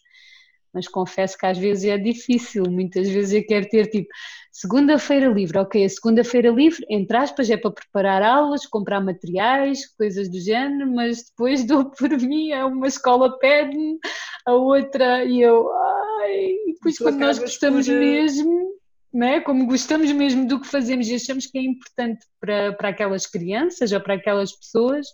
Mas 0.72 0.88
confesso 0.88 1.38
que 1.38 1.46
às 1.46 1.56
vezes 1.56 1.84
é 1.84 1.96
difícil, 1.96 2.64
muitas 2.68 3.08
vezes 3.08 3.32
eu 3.32 3.46
quero 3.46 3.68
ter 3.68 3.86
tipo 3.86 4.08
segunda-feira 4.50 5.28
livre, 5.28 5.58
ok, 5.58 5.84
a 5.84 5.88
segunda-feira 5.88 6.50
livre, 6.50 6.84
entre 6.90 7.16
aspas, 7.16 7.48
é 7.48 7.56
para 7.56 7.70
preparar 7.70 8.22
aulas, 8.22 8.66
comprar 8.66 9.00
materiais, 9.00 9.86
coisas 9.96 10.28
do 10.28 10.40
género, 10.40 10.92
mas 10.92 11.24
depois 11.24 11.64
dou 11.66 11.90
por 11.90 12.10
mim, 12.18 12.52
a 12.52 12.66
uma 12.66 12.88
escola 12.88 13.38
pede-me, 13.38 13.98
a 14.44 14.52
outra, 14.52 15.24
e 15.24 15.40
eu, 15.40 15.72
ai, 15.72 16.50
e 16.66 16.72
depois 16.74 16.98
quando 16.98 17.18
nós 17.18 17.38
gostamos 17.38 17.86
por... 17.86 17.94
mesmo 17.94 18.73
né? 19.14 19.40
como 19.40 19.66
gostamos 19.66 20.10
mesmo 20.10 20.46
do 20.46 20.60
que 20.60 20.66
fazemos 20.66 21.06
e 21.06 21.14
achamos 21.14 21.46
que 21.46 21.56
é 21.56 21.62
importante 21.62 22.26
para, 22.40 22.72
para 22.72 22.88
aquelas 22.88 23.26
crianças 23.26 23.92
ou 23.92 24.00
para 24.00 24.14
aquelas 24.14 24.52
pessoas, 24.52 25.06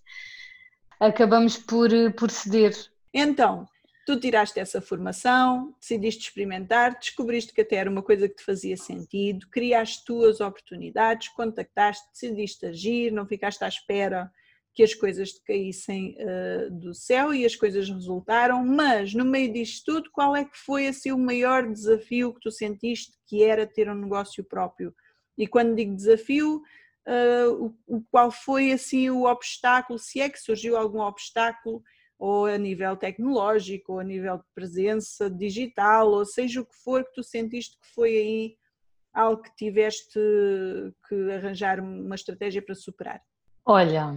acabamos 0.99 1.59
por, 1.59 1.90
por 2.16 2.30
ceder. 2.30 2.75
Então, 3.12 3.66
tu 4.07 4.19
tiraste 4.19 4.59
essa 4.59 4.80
formação, 4.80 5.75
decidiste 5.78 6.28
experimentar, 6.28 6.99
descobriste 6.99 7.52
que 7.52 7.61
até 7.61 7.76
era 7.76 7.90
uma 7.90 8.02
coisa 8.02 8.26
que 8.26 8.37
te 8.37 8.45
fazia 8.45 8.76
sentido, 8.76 9.47
criaste 9.50 10.04
tuas 10.07 10.40
oportunidades, 10.40 11.28
contactaste, 11.28 12.09
decidiste 12.12 12.66
agir, 12.66 13.12
não 13.12 13.26
ficaste 13.26 13.62
à 13.62 13.69
espera 13.69 14.30
que 14.75 14.83
as 14.83 14.95
coisas 14.95 15.33
te 15.33 15.43
caíssem 15.43 16.17
uh, 16.19 16.71
do 16.71 16.95
céu 16.95 17.35
e 17.35 17.45
as 17.45 17.57
coisas 17.57 17.89
resultaram, 17.89 18.65
mas 18.65 19.12
no 19.12 19.25
meio 19.25 19.53
disto 19.53 19.93
tudo, 19.93 20.11
qual 20.12 20.37
é 20.37 20.45
que 20.45 20.57
foi 20.57 20.87
assim 20.87 21.11
o 21.11 21.19
maior 21.19 21.67
desafio 21.67 22.33
que 22.33 22.41
tu 22.41 22.50
sentiste 22.50 23.12
que 23.27 23.43
era 23.43 23.67
ter 23.67 23.91
um 23.91 23.95
negócio 23.95 24.45
próprio? 24.45 24.95
E 25.37 25.47
quando 25.47 25.75
digo 25.75 25.95
desafio, 25.95 26.62
uh, 27.07 27.75
o, 27.87 28.03
qual 28.11 28.31
foi 28.31 28.73
assim 28.73 29.11
o 29.11 29.25
obstáculo, 29.25 29.99
se 29.99 30.21
é 30.21 30.29
que 30.29 30.39
surgiu 30.39 30.77
algum 30.77 31.00
obstáculo, 31.00 31.83
ou 32.19 32.45
a 32.45 32.59
nível 32.59 32.97
tecnológico, 32.97 33.95
ou 33.95 34.00
a 34.00 34.05
nível 34.05 34.37
de 34.37 34.45
presença 34.55 35.31
digital, 35.31 36.11
ou 36.11 36.25
seja 36.25 36.61
o 36.61 36.67
que 36.67 36.77
for 36.85 37.03
que 37.05 37.15
tu 37.15 37.23
sentiste 37.23 37.79
que 37.81 37.95
foi 37.95 38.11
aí 38.11 38.57
algo 39.12 39.43
que 39.43 39.57
tiveste 39.57 40.21
que 41.09 41.33
arranjar 41.33 41.81
uma 41.81 42.15
estratégia 42.15 42.62
para 42.62 42.75
superar? 42.75 43.23
Olha, 43.65 44.17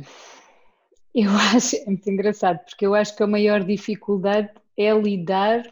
eu 1.14 1.30
acho, 1.56 1.76
é 1.76 1.86
muito 1.86 2.10
engraçado, 2.10 2.60
porque 2.66 2.86
eu 2.86 2.96
acho 2.96 3.16
que 3.16 3.24
a 3.24 3.28
maior 3.28 3.64
dificuldade 3.64 4.50
é 4.78 4.92
lidar 4.94 5.64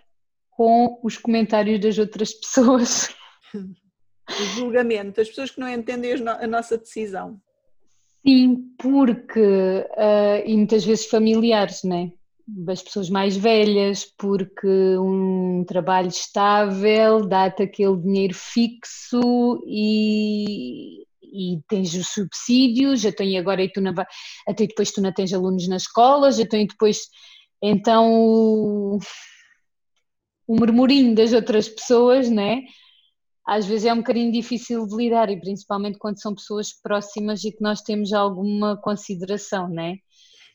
com 0.52 1.00
os 1.04 1.18
comentários 1.18 1.80
das 1.80 1.98
outras 1.98 2.34
pessoas. 2.40 3.10
O 3.54 4.44
julgamento, 4.56 5.20
as 5.20 5.28
pessoas 5.28 5.52
que 5.52 5.60
não 5.60 5.68
entendem 5.68 6.14
a 6.14 6.48
nossa 6.48 6.78
decisão. 6.78 7.42
Sim, 8.26 8.72
porque, 8.78 9.40
uh, 9.40 10.46
e 10.46 10.56
muitas 10.56 10.86
vezes 10.86 11.08
familiares, 11.08 11.84
né? 11.84 12.12
Das 12.48 12.82
pessoas 12.82 13.10
mais 13.10 13.36
velhas, 13.36 14.06
porque 14.06 14.68
um 14.98 15.64
trabalho 15.68 16.08
estável 16.08 17.26
dá-te 17.26 17.64
aquele 17.64 17.98
dinheiro 17.98 18.36
fixo 18.36 19.64
e 19.66 21.04
e 21.32 21.62
tens 21.68 21.94
os 21.94 22.08
subsídios, 22.08 23.02
já 23.02 23.12
tenho 23.12 23.40
agora 23.40 23.64
e 23.64 23.72
tu 23.72 23.82
não, 23.82 23.94
até 24.48 24.68
depois 24.68 24.92
tu 24.92 25.02
não 25.02 25.14
tens 25.14 25.34
alunos 25.34 25.68
na 25.68 25.78
escola, 25.78 26.32
já 26.32 26.46
tenho 26.46 26.68
depois 26.68 27.08
então 27.62 28.12
o, 28.12 29.00
o 30.48 30.56
murmurinho 30.56 31.16
das 31.16 31.32
outras 31.32 31.70
pessoas, 31.70 32.30
né? 32.30 32.64
Às 33.46 33.66
vezes 33.66 33.86
é 33.86 33.94
um 33.94 33.98
bocadinho 33.98 34.32
difícil 34.32 34.86
de 34.86 34.96
lidar 34.96 35.30
e 35.30 35.40
principalmente 35.40 35.98
quando 35.98 36.22
são 36.22 36.36
pessoas 36.36 36.74
próximas 36.74 37.44
e 37.44 37.52
que 37.52 37.62
nós 37.62 37.82
temos 37.82 38.14
alguma 38.14 38.78
consideração, 38.78 39.68
né? 39.68 39.98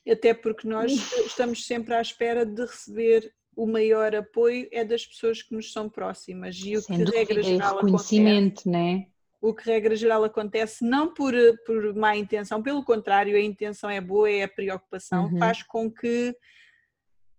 Até 0.09 0.35
porque 0.35 0.69
nós 0.69 0.93
estamos 1.27 1.67
sempre 1.67 1.95
à 1.95 2.01
espera 2.01 2.45
de 2.45 2.63
receber 2.63 3.33
o 3.57 3.67
maior 3.67 4.15
apoio 4.15 4.69
é 4.71 4.85
das 4.85 5.07
pessoas 5.07 5.43
que 5.43 5.55
nos 5.55 5.73
são 5.73 5.89
próximas 5.89 6.57
e 6.59 6.77
o 6.77 6.83
Sem 6.83 6.99
que 6.99 7.05
dúvida, 7.05 7.19
regra 7.19 7.43
geral 7.43 7.77
reconhecimento, 7.77 8.61
acontece, 8.61 8.69
né? 8.69 9.07
O 9.49 9.55
que 9.55 9.65
regra 9.65 9.95
geral 9.95 10.25
acontece 10.25 10.85
não 10.85 11.13
por, 11.13 11.33
por 11.65 11.95
má 11.95 12.17
intenção, 12.17 12.63
pelo 12.63 12.85
contrário, 12.85 13.37
a 13.37 13.41
intenção 13.41 13.89
é 13.89 14.01
boa, 14.01 14.31
é 14.31 14.43
a 14.43 14.49
preocupação, 14.49 15.27
uhum. 15.27 15.39
faz 15.39 15.63
com 15.63 15.91
que 15.91 16.37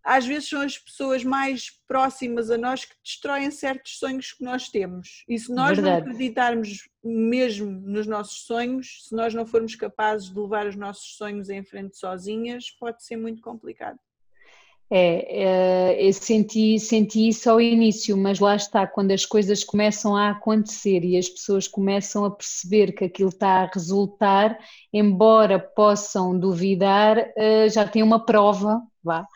às 0.03 0.25
vezes 0.25 0.47
são 0.47 0.61
as 0.61 0.77
pessoas 0.77 1.21
mais 1.21 1.69
próximas 1.85 2.49
a 2.49 2.57
nós 2.57 2.85
que 2.85 2.95
destroem 3.03 3.51
certos 3.51 3.99
sonhos 3.99 4.31
que 4.31 4.41
nós 4.41 4.69
temos. 4.69 5.25
E 5.27 5.37
se 5.37 5.53
nós 5.53 5.77
Verdade. 5.77 6.05
não 6.05 6.11
acreditarmos 6.11 6.89
mesmo 7.03 7.69
nos 7.69 8.07
nossos 8.07 8.45
sonhos, 8.45 9.05
se 9.05 9.13
nós 9.13 9.33
não 9.33 9.45
formos 9.45 9.75
capazes 9.75 10.29
de 10.29 10.39
levar 10.39 10.65
os 10.65 10.77
nossos 10.77 11.17
sonhos 11.17 11.49
em 11.49 11.61
frente 11.61 11.97
sozinhas, 11.97 12.71
pode 12.71 13.03
ser 13.03 13.17
muito 13.17 13.41
complicado. 13.41 13.99
É, 14.89 15.43
é, 15.43 16.07
eu 16.07 16.13
senti, 16.13 16.79
senti 16.79 17.27
isso 17.27 17.49
ao 17.49 17.59
início, 17.59 18.15
mas 18.15 18.39
lá 18.39 18.55
está, 18.55 18.87
quando 18.87 19.11
as 19.11 19.25
coisas 19.25 19.63
começam 19.63 20.15
a 20.15 20.29
acontecer 20.29 21.03
e 21.03 21.17
as 21.17 21.27
pessoas 21.27 21.67
começam 21.67 22.23
a 22.23 22.31
perceber 22.31 22.93
que 22.93 23.03
aquilo 23.03 23.29
está 23.29 23.63
a 23.63 23.71
resultar, 23.73 24.57
embora 24.93 25.59
possam 25.59 26.39
duvidar, 26.39 27.17
eh, 27.35 27.67
já 27.69 27.85
tem 27.85 28.01
uma 28.01 28.25
prova 28.25 28.81
vá, 29.03 29.27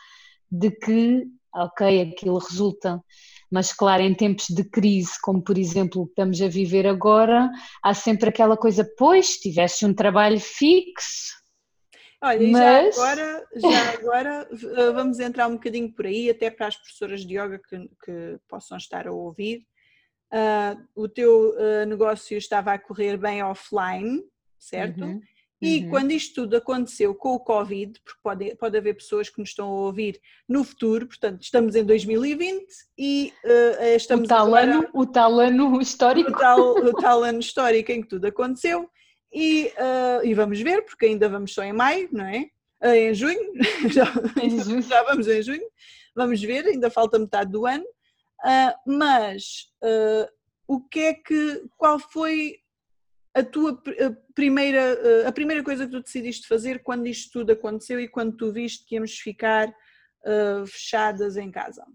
de 0.50 0.72
que, 0.72 1.27
ok, 1.53 2.01
aquilo 2.01 2.38
resulta. 2.38 3.03
Mas, 3.51 3.74
claro, 3.74 4.01
em 4.03 4.13
tempos 4.13 4.48
de 4.50 4.63
crise, 4.63 5.12
como 5.22 5.41
por 5.41 5.58
exemplo 5.58 6.05
estamos 6.05 6.41
a 6.41 6.48
viver 6.48 6.88
agora, 6.88 7.51
há 7.84 7.93
sempre 7.93 8.29
aquela 8.29 8.55
coisa, 8.55 8.89
pois, 8.98 9.38
tivesse 9.38 9.86
um 9.86 9.93
trabalho 9.93 10.39
fixo, 10.39 11.40
Olha, 12.23 12.51
Mas... 12.51 12.95
já 12.95 13.01
agora, 13.01 13.47
já 13.55 13.89
agora 13.93 14.47
eh, 14.51 14.91
vamos 14.91 15.19
entrar 15.19 15.47
um 15.47 15.53
bocadinho 15.53 15.91
por 15.91 16.05
aí, 16.05 16.29
até 16.29 16.51
para 16.51 16.67
as 16.67 16.77
professoras 16.77 17.25
de 17.25 17.33
yoga 17.33 17.59
que, 17.59 17.89
que 18.05 18.39
possam 18.47 18.77
estar 18.77 19.07
a 19.07 19.11
ouvir. 19.11 19.65
Uh, 20.31 20.79
o 20.95 21.09
teu 21.09 21.49
uh, 21.49 21.85
negócio 21.85 22.37
estava 22.37 22.73
a 22.73 22.79
correr 22.79 23.17
bem 23.17 23.43
offline, 23.43 24.23
certo? 24.57 25.03
Uhum. 25.03 25.19
E 25.59 25.83
uhum. 25.83 25.89
quando 25.89 26.11
isto 26.11 26.43
tudo 26.43 26.55
aconteceu 26.55 27.13
com 27.13 27.33
o 27.33 27.39
Covid, 27.39 27.99
porque 28.03 28.19
pode, 28.23 28.55
pode 28.55 28.77
haver 28.77 28.95
pessoas 28.95 29.29
que 29.29 29.39
nos 29.39 29.49
estão 29.49 29.67
a 29.67 29.81
ouvir 29.81 30.19
no 30.47 30.63
futuro, 30.63 31.07
portanto, 31.07 31.41
estamos 31.41 31.75
em 31.75 31.83
2020 31.83 32.65
e 32.97 33.33
uh, 33.43 33.83
estamos 33.95 34.25
o 34.25 34.27
tal, 34.29 34.47
agora, 34.47 34.75
ano, 34.75 34.89
o 34.93 35.05
tal 35.05 35.39
ano 35.39 35.81
histórico. 35.81 36.31
O 36.31 36.37
tal, 36.37 36.59
o 36.59 36.93
tal 37.01 37.23
ano 37.23 37.39
histórico 37.39 37.91
em 37.91 38.01
que 38.01 38.07
tudo 38.07 38.25
aconteceu 38.25 38.89
e, 39.31 39.73
uh, 39.77 40.25
e 40.25 40.33
vamos 40.33 40.59
ver, 40.59 40.83
porque 40.83 41.05
ainda 41.05 41.29
vamos 41.29 41.53
só 41.53 41.63
em 41.63 41.71
maio, 41.71 42.09
não 42.11 42.25
é? 42.25 42.50
Uh, 42.83 42.95
em 42.95 43.13
junho, 43.13 43.53
já, 43.89 44.05
já, 44.81 45.03
vamos 45.03 45.27
em 45.27 45.41
junho, 45.41 45.67
vamos 46.15 46.41
ver, 46.41 46.65
ainda 46.65 46.89
falta 46.89 47.17
metade 47.17 47.51
do 47.51 47.65
ano, 47.65 47.85
uh, 47.85 48.91
mas 48.91 49.71
o 50.67 50.81
que 50.81 51.00
é 51.00 51.13
que, 51.13 51.63
qual 51.77 52.00
foi 52.00 52.57
a 53.33 53.43
tua 53.43 53.71
a 53.71 54.33
primeira, 54.33 55.27
a 55.27 55.31
primeira 55.31 55.63
coisa 55.63 55.85
que 55.85 55.91
tu 55.91 56.01
decidiste 56.01 56.47
fazer 56.47 56.83
quando 56.83 57.07
isto 57.07 57.31
tudo 57.31 57.53
aconteceu 57.53 58.00
e 58.00 58.07
quando 58.07 58.35
tu 58.35 58.51
viste 58.51 58.85
que 58.85 58.95
íamos 58.95 59.17
ficar 59.17 59.73
fechadas 60.65 61.38
em 61.38 61.50
casa? 61.50 61.85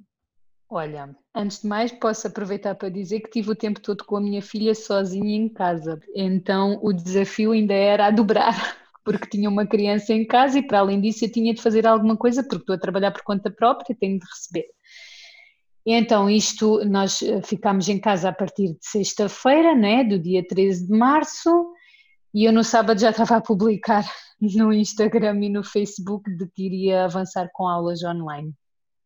Olha, 0.69 1.17
antes 1.33 1.63
de 1.63 1.69
mais, 1.69 1.93
posso 1.93 2.27
aproveitar 2.27 2.75
para 2.75 2.89
dizer 2.89 3.21
que 3.21 3.31
tive 3.31 3.51
o 3.51 3.57
tempo 3.57 3.81
todo 3.81 4.05
com 4.05 4.17
a 4.17 4.21
minha 4.21 4.43
filha 4.43 4.75
sozinha 4.75 5.37
em 5.37 5.49
casa, 5.49 6.01
então 6.15 6.81
o 6.83 6.93
desafio 6.93 7.53
ainda 7.53 7.73
era 7.73 8.07
a 8.07 8.11
dobrar, 8.11 8.55
porque 9.05 9.29
tinha 9.29 9.49
uma 9.49 9.65
criança 9.65 10.13
em 10.13 10.27
casa 10.27 10.59
e 10.59 10.67
para 10.67 10.81
além 10.81 11.01
disso 11.01 11.25
eu 11.25 11.31
tinha 11.31 11.55
de 11.55 11.63
fazer 11.63 11.87
alguma 11.87 12.17
coisa, 12.17 12.43
porque 12.43 12.57
estou 12.57 12.75
a 12.75 12.79
trabalhar 12.79 13.13
por 13.13 13.23
conta 13.23 13.49
própria 13.49 13.93
e 13.93 13.97
tenho 13.97 14.19
de 14.19 14.27
receber. 14.27 14.67
Então, 15.87 16.29
isto, 16.29 16.85
nós 16.85 17.23
eh, 17.23 17.41
ficámos 17.43 17.89
em 17.89 18.01
casa 18.01 18.31
a 18.31 18.33
partir 18.33 18.73
de 18.73 18.79
sexta-feira, 18.81 19.73
né, 19.73 20.03
do 20.03 20.19
dia 20.19 20.45
13 20.45 20.89
de 20.89 20.99
março, 20.99 21.73
e 22.35 22.45
eu 22.45 22.53
no 22.53 22.65
sábado 22.65 23.01
já 23.01 23.11
estava 23.11 23.37
a 23.37 23.41
publicar 23.41 24.05
no 24.41 24.73
Instagram 24.73 25.45
e 25.45 25.49
no 25.49 25.63
Facebook 25.63 26.29
de 26.37 26.49
que 26.49 26.67
iria 26.67 27.05
avançar 27.05 27.49
com 27.55 27.69
aulas 27.69 28.03
online. 28.03 28.53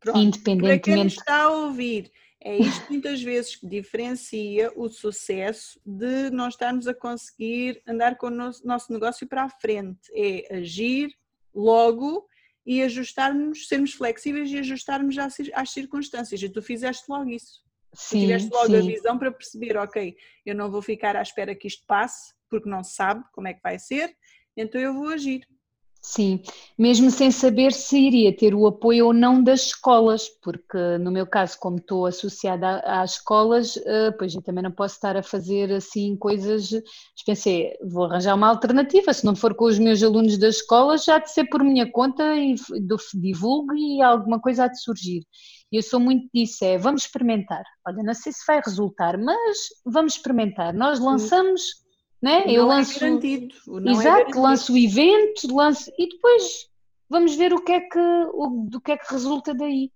Pronto, 0.00 0.18
independentemente. 0.18 0.82
Para 0.82 0.94
quem 0.94 1.06
está 1.06 1.42
a 1.42 1.50
ouvir, 1.50 2.10
é 2.42 2.56
isto 2.56 2.90
muitas 2.90 3.22
vezes 3.22 3.56
que 3.56 3.66
diferencia 3.66 4.72
o 4.74 4.88
sucesso 4.88 5.78
de 5.84 6.30
nós 6.30 6.54
estarmos 6.54 6.88
a 6.88 6.94
conseguir 6.94 7.82
andar 7.86 8.16
com 8.16 8.28
o 8.28 8.30
nosso, 8.30 8.66
nosso 8.66 8.92
negócio 8.92 9.26
para 9.26 9.44
a 9.44 9.48
frente. 9.48 10.00
É 10.14 10.56
agir 10.56 11.14
logo 11.54 12.26
e 12.64 12.82
ajustarmos, 12.82 13.68
sermos 13.68 13.92
flexíveis 13.92 14.50
e 14.50 14.58
ajustarmos 14.58 15.18
às, 15.18 15.36
às 15.54 15.70
circunstâncias. 15.70 16.42
E 16.42 16.48
tu 16.48 16.62
fizeste 16.62 17.04
logo 17.08 17.28
isso. 17.28 17.62
Sim, 17.92 18.20
tu 18.20 18.20
tiveste 18.22 18.50
logo 18.50 18.66
sim. 18.68 18.76
a 18.76 18.80
visão 18.80 19.18
para 19.18 19.32
perceber, 19.32 19.76
ok, 19.76 20.16
eu 20.46 20.54
não 20.54 20.70
vou 20.70 20.80
ficar 20.80 21.16
à 21.16 21.22
espera 21.22 21.54
que 21.54 21.66
isto 21.66 21.84
passe, 21.86 22.32
porque 22.48 22.68
não 22.68 22.82
sabe 22.82 23.24
como 23.32 23.48
é 23.48 23.54
que 23.54 23.62
vai 23.62 23.78
ser, 23.78 24.16
então 24.56 24.80
eu 24.80 24.94
vou 24.94 25.08
agir. 25.08 25.46
Sim, 26.02 26.42
mesmo 26.78 27.10
sem 27.10 27.30
saber 27.30 27.74
se 27.74 27.98
iria 27.98 28.34
ter 28.34 28.54
o 28.54 28.66
apoio 28.66 29.08
ou 29.08 29.12
não 29.12 29.42
das 29.44 29.66
escolas, 29.66 30.30
porque 30.42 30.96
no 30.98 31.10
meu 31.10 31.26
caso, 31.26 31.58
como 31.60 31.76
estou 31.76 32.06
associada 32.06 32.78
às 32.86 33.12
escolas, 33.16 33.76
eh, 33.84 34.10
pois 34.12 34.34
eu 34.34 34.40
também 34.40 34.64
não 34.64 34.72
posso 34.72 34.94
estar 34.94 35.14
a 35.14 35.22
fazer 35.22 35.70
assim 35.70 36.16
coisas. 36.16 36.70
Pensei, 37.26 37.76
vou 37.84 38.04
arranjar 38.04 38.34
uma 38.34 38.48
alternativa, 38.48 39.12
se 39.12 39.26
não 39.26 39.36
for 39.36 39.54
com 39.54 39.66
os 39.66 39.78
meus 39.78 40.02
alunos 40.02 40.38
das 40.38 40.56
escolas, 40.56 41.04
já 41.04 41.18
de 41.18 41.30
ser 41.30 41.44
por 41.50 41.62
minha 41.62 41.90
conta 41.92 42.34
e 42.34 42.54
divulgo 43.14 43.74
e 43.76 44.00
alguma 44.00 44.40
coisa 44.40 44.64
há 44.64 44.68
de 44.68 44.80
surgir. 44.80 45.22
E 45.70 45.76
eu 45.76 45.82
sou 45.82 46.00
muito 46.00 46.26
disso, 46.34 46.64
é 46.64 46.78
vamos 46.78 47.02
experimentar. 47.02 47.62
Olha, 47.86 48.02
não 48.02 48.14
sei 48.14 48.32
se 48.32 48.40
vai 48.46 48.60
resultar, 48.64 49.18
mas 49.18 49.68
vamos 49.84 50.14
experimentar. 50.14 50.72
Nós 50.72 50.98
lançamos 50.98 51.62
né? 52.22 52.44
eu 52.46 52.62
é 52.62 52.66
lanço. 52.66 52.96
É 52.96 53.00
garantido. 53.00 53.54
Não 53.66 53.92
Exato, 53.92 54.08
é 54.08 54.10
garantido. 54.10 54.40
lanço 54.40 54.72
o 54.72 54.78
evento, 54.78 55.54
lanço 55.54 55.92
e 55.98 56.08
depois 56.08 56.68
vamos 57.08 57.34
ver 57.34 57.52
o 57.52 57.62
que 57.62 57.72
é 57.72 57.80
que, 57.80 57.98
o, 57.98 58.66
do 58.68 58.80
que 58.80 58.92
é 58.92 58.96
que 58.96 59.12
resulta 59.12 59.54
daí. 59.54 59.90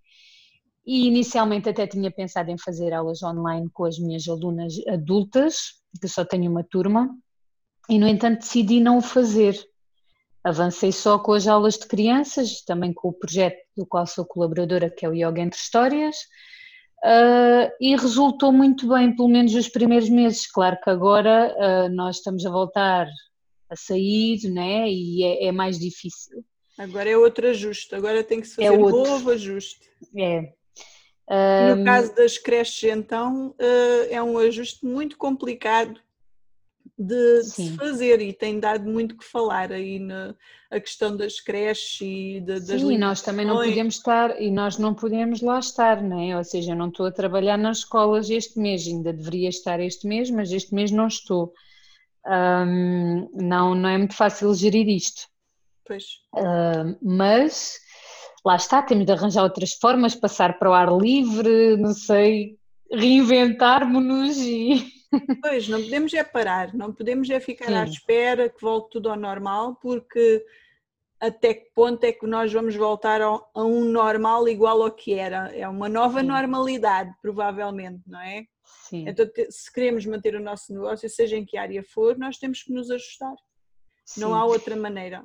E 0.87 1.07
inicialmente 1.07 1.69
até 1.69 1.87
tinha 1.87 2.11
pensado 2.11 2.51
em 2.51 2.59
fazer 2.59 2.93
aulas 2.93 3.23
online 3.23 3.71
com 3.73 3.85
as 3.85 3.99
minhas 3.99 4.29
alunas 4.29 4.75
adultas, 4.87 5.81
que 6.01 6.09
só 6.09 6.25
tenho 6.25 6.51
uma 6.51 6.63
turma, 6.63 7.09
e 7.89 7.99
no 7.99 8.07
entanto 8.07 8.41
decidi 8.41 8.81
não 8.81 8.99
o 8.99 9.03
fazer. 9.03 9.59
Avancei 10.43 10.93
só 10.93 11.19
com 11.19 11.33
as 11.33 11.47
aulas 11.47 11.79
de 11.79 11.87
crianças, 11.87 12.63
também 12.63 12.93
com 12.93 13.09
o 13.09 13.13
projeto 13.13 13.57
do 13.75 13.87
qual 13.87 14.07
sou 14.07 14.27
colaboradora, 14.27 14.91
que 14.91 15.07
é 15.07 15.09
o 15.09 15.15
Yoga 15.15 15.41
Entre 15.41 15.59
Histórias, 15.59 16.17
Uh, 17.05 17.71
e 17.79 17.95
resultou 17.97 18.51
muito 18.51 18.89
bem, 18.89 19.15
pelo 19.15 19.29
menos 19.29 19.55
os 19.55 19.69
primeiros 19.69 20.09
meses. 20.09 20.51
Claro 20.51 20.79
que 20.83 20.89
agora 20.89 21.55
uh, 21.55 21.95
nós 21.95 22.17
estamos 22.17 22.47
a 22.47 22.51
voltar 22.51 23.07
a 23.69 23.77
sair, 23.77 24.41
né? 24.51 24.89
E 24.89 25.23
é, 25.23 25.49
é, 25.49 25.53
mais 25.53 25.79
difícil. 25.79 26.43
Agora 26.79 27.11
é 27.11 27.17
outro 27.17 27.47
ajuste, 27.47 27.95
agora 27.95 28.25
tem 28.25 28.41
que 28.41 28.47
se 28.47 28.63
é 28.63 28.67
fazer 28.67 28.81
é 28.81 28.83
outro. 28.83 29.11
novo 29.11 29.31
ajuste. 29.31 29.81
É. 30.17 30.51
Um... 31.31 31.77
No 31.77 31.85
caso 31.85 32.15
das 32.15 32.39
creches, 32.39 32.91
então, 32.91 33.49
uh, 33.49 34.07
é 34.09 34.23
um 34.23 34.39
ajuste 34.39 34.87
muito 34.87 35.19
complicado 35.19 36.01
de, 36.99 37.39
de, 37.39 37.45
se 37.45 37.77
fazer 37.77 38.21
e 38.21 38.33
tem 38.33 38.61
dado 38.61 38.89
muito 38.89 39.17
que 39.17 39.25
falar 39.25 39.73
aí 39.73 39.99
na 39.99 40.35
a 40.71 40.81
questão 40.81 41.17
das 41.17 41.41
creches 41.41 42.01
e 42.01 42.41
de, 42.41 42.61
das 42.61 42.81
Sim, 42.81 42.93
e 42.93 42.99
nós 42.99 43.23
também 43.23 43.47
não 43.47 43.57
podemos 43.57 43.95
estar 43.95 44.41
e 44.41 44.51
nós 44.51 44.77
não 44.77 44.93
podemos 44.93 45.41
lá 45.41 45.59
estar, 45.61 46.03
não 46.03 46.19
é? 46.19 46.37
Ou 46.37 46.43
seja, 46.43 46.73
eu 46.73 46.77
não 46.77 46.89
estou 46.89 47.07
a 47.07 47.13
trabalhar 47.13 47.57
nas 47.57 47.79
escolas 47.79 48.29
este 48.29 48.59
mês, 48.59 48.87
ainda 48.87 49.13
deveria 49.13 49.49
estar 49.49 49.79
este 49.79 50.07
mês, 50.07 50.31
mas 50.31 50.51
este 50.51 50.75
mês 50.75 50.91
não 50.91 51.07
estou. 51.07 51.53
Um, 52.27 53.31
não, 53.35 53.75
não 53.75 53.89
é 53.89 53.99
muito 53.99 54.15
fácil 54.15 54.53
gerir 54.55 54.89
isto. 54.89 55.29
Pois. 55.87 56.05
Uh, 56.35 56.97
mas 57.01 57.79
lá 58.45 58.57
está, 58.57 58.83
temos 58.83 59.07
de 59.07 59.13
arranjar 59.13 59.45
outras 59.45 59.75
formas, 59.75 60.15
passar 60.15 60.59
para 60.59 60.71
o 60.71 60.75
ar 60.75 60.93
livre, 60.93 61.77
não 61.77 61.95
sei, 61.95 62.59
reinventarmos-nos 62.91 64.39
e 64.39 64.93
Pois, 65.41 65.69
não 65.69 65.83
podemos 65.83 66.15
é 66.15 66.25
parar, 66.25 66.75
não 66.75 66.93
podemos 66.93 67.31
é 67.31 67.41
ficar 67.41 67.67
Sim. 67.67 67.75
à 67.75 67.85
espera 67.85 68.49
que 68.49 68.61
volte 68.61 68.91
tudo 68.91 69.11
ao 69.11 69.17
normal, 69.17 69.77
porque 69.77 70.45
até 71.21 71.55
que 71.55 71.71
ponto 71.75 72.05
é 72.05 72.13
que 72.13 72.27
nós 72.27 72.53
vamos 72.53 72.75
voltar 72.77 73.21
a 73.23 73.41
um 73.57 73.85
normal 73.85 74.49
igual 74.49 74.83
ao 74.83 74.91
que 74.91 75.15
era? 75.15 75.55
É 75.57 75.67
uma 75.69 75.89
nova 75.89 76.21
Sim. 76.21 76.27
normalidade, 76.27 77.13
provavelmente, 77.23 78.03
não 78.07 78.21
é? 78.21 78.47
Sim. 78.65 79.09
Então, 79.09 79.27
se 79.51 79.73
queremos 79.73 80.05
manter 80.07 80.35
o 80.35 80.41
nosso 80.41 80.73
negócio, 80.73 81.09
seja 81.09 81.37
em 81.37 81.45
que 81.45 81.57
área 81.57 81.83
for, 81.83 82.17
nós 82.19 82.39
temos 82.39 82.63
que 82.63 82.73
nos 82.73 82.91
ajustar. 82.91 83.35
Sim. 84.05 84.21
Não 84.21 84.35
há 84.35 84.45
outra 84.45 84.77
maneira. 84.77 85.23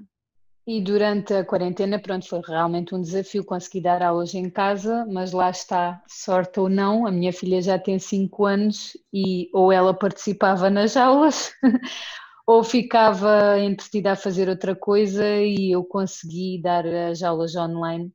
E 0.71 0.79
durante 0.79 1.33
a 1.33 1.43
quarentena, 1.43 1.99
pronto, 1.99 2.27
foi 2.27 2.41
realmente 2.45 2.93
um 2.93 3.01
desafio 3.01 3.43
conseguir 3.43 3.81
dar 3.81 4.03
aulas 4.03 4.35
em 4.35 4.47
casa, 4.51 5.03
mas 5.09 5.31
lá 5.31 5.49
está, 5.49 5.99
sorte 6.07 6.59
ou 6.59 6.69
não, 6.69 7.07
a 7.07 7.11
minha 7.11 7.33
filha 7.33 7.59
já 7.59 7.79
tem 7.79 7.97
5 7.97 8.45
anos 8.45 8.95
e 9.11 9.49
ou 9.51 9.71
ela 9.71 9.95
participava 9.95 10.69
nas 10.69 10.95
aulas 10.95 11.51
ou 12.45 12.63
ficava 12.63 13.57
entretida 13.57 14.11
a 14.11 14.15
fazer 14.15 14.47
outra 14.47 14.75
coisa 14.75 15.25
e 15.37 15.71
eu 15.71 15.83
consegui 15.83 16.61
dar 16.61 16.85
as 16.85 17.23
aulas 17.23 17.55
online, 17.55 18.13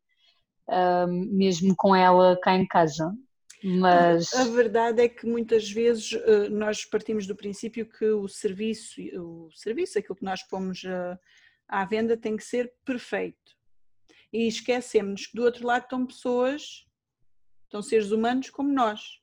mesmo 1.32 1.74
com 1.76 1.92
ela 1.92 2.38
cá 2.40 2.54
em 2.54 2.68
casa. 2.68 3.12
Mas... 3.64 4.32
A 4.32 4.44
verdade 4.44 5.02
é 5.02 5.08
que 5.08 5.26
muitas 5.26 5.68
vezes 5.68 6.12
eh, 6.12 6.48
nós 6.50 6.84
partimos 6.84 7.26
do 7.26 7.34
princípio 7.34 7.84
que 7.84 8.04
o 8.04 8.28
serviço, 8.28 9.00
o 9.16 9.48
serviço, 9.52 9.98
aquilo 9.98 10.14
que 10.14 10.24
nós 10.24 10.42
pomos 10.44 10.84
a 10.84 11.18
à 11.74 11.84
venda 11.84 12.16
tem 12.16 12.36
que 12.36 12.44
ser 12.44 12.72
perfeito. 12.84 13.56
E 14.32 14.46
esquecemos 14.46 15.26
que 15.26 15.36
do 15.36 15.42
outro 15.42 15.66
lado 15.66 15.84
estão 15.84 16.06
pessoas, 16.06 16.86
estão 17.64 17.82
seres 17.82 18.10
humanos 18.10 18.50
como 18.50 18.72
nós. 18.72 19.20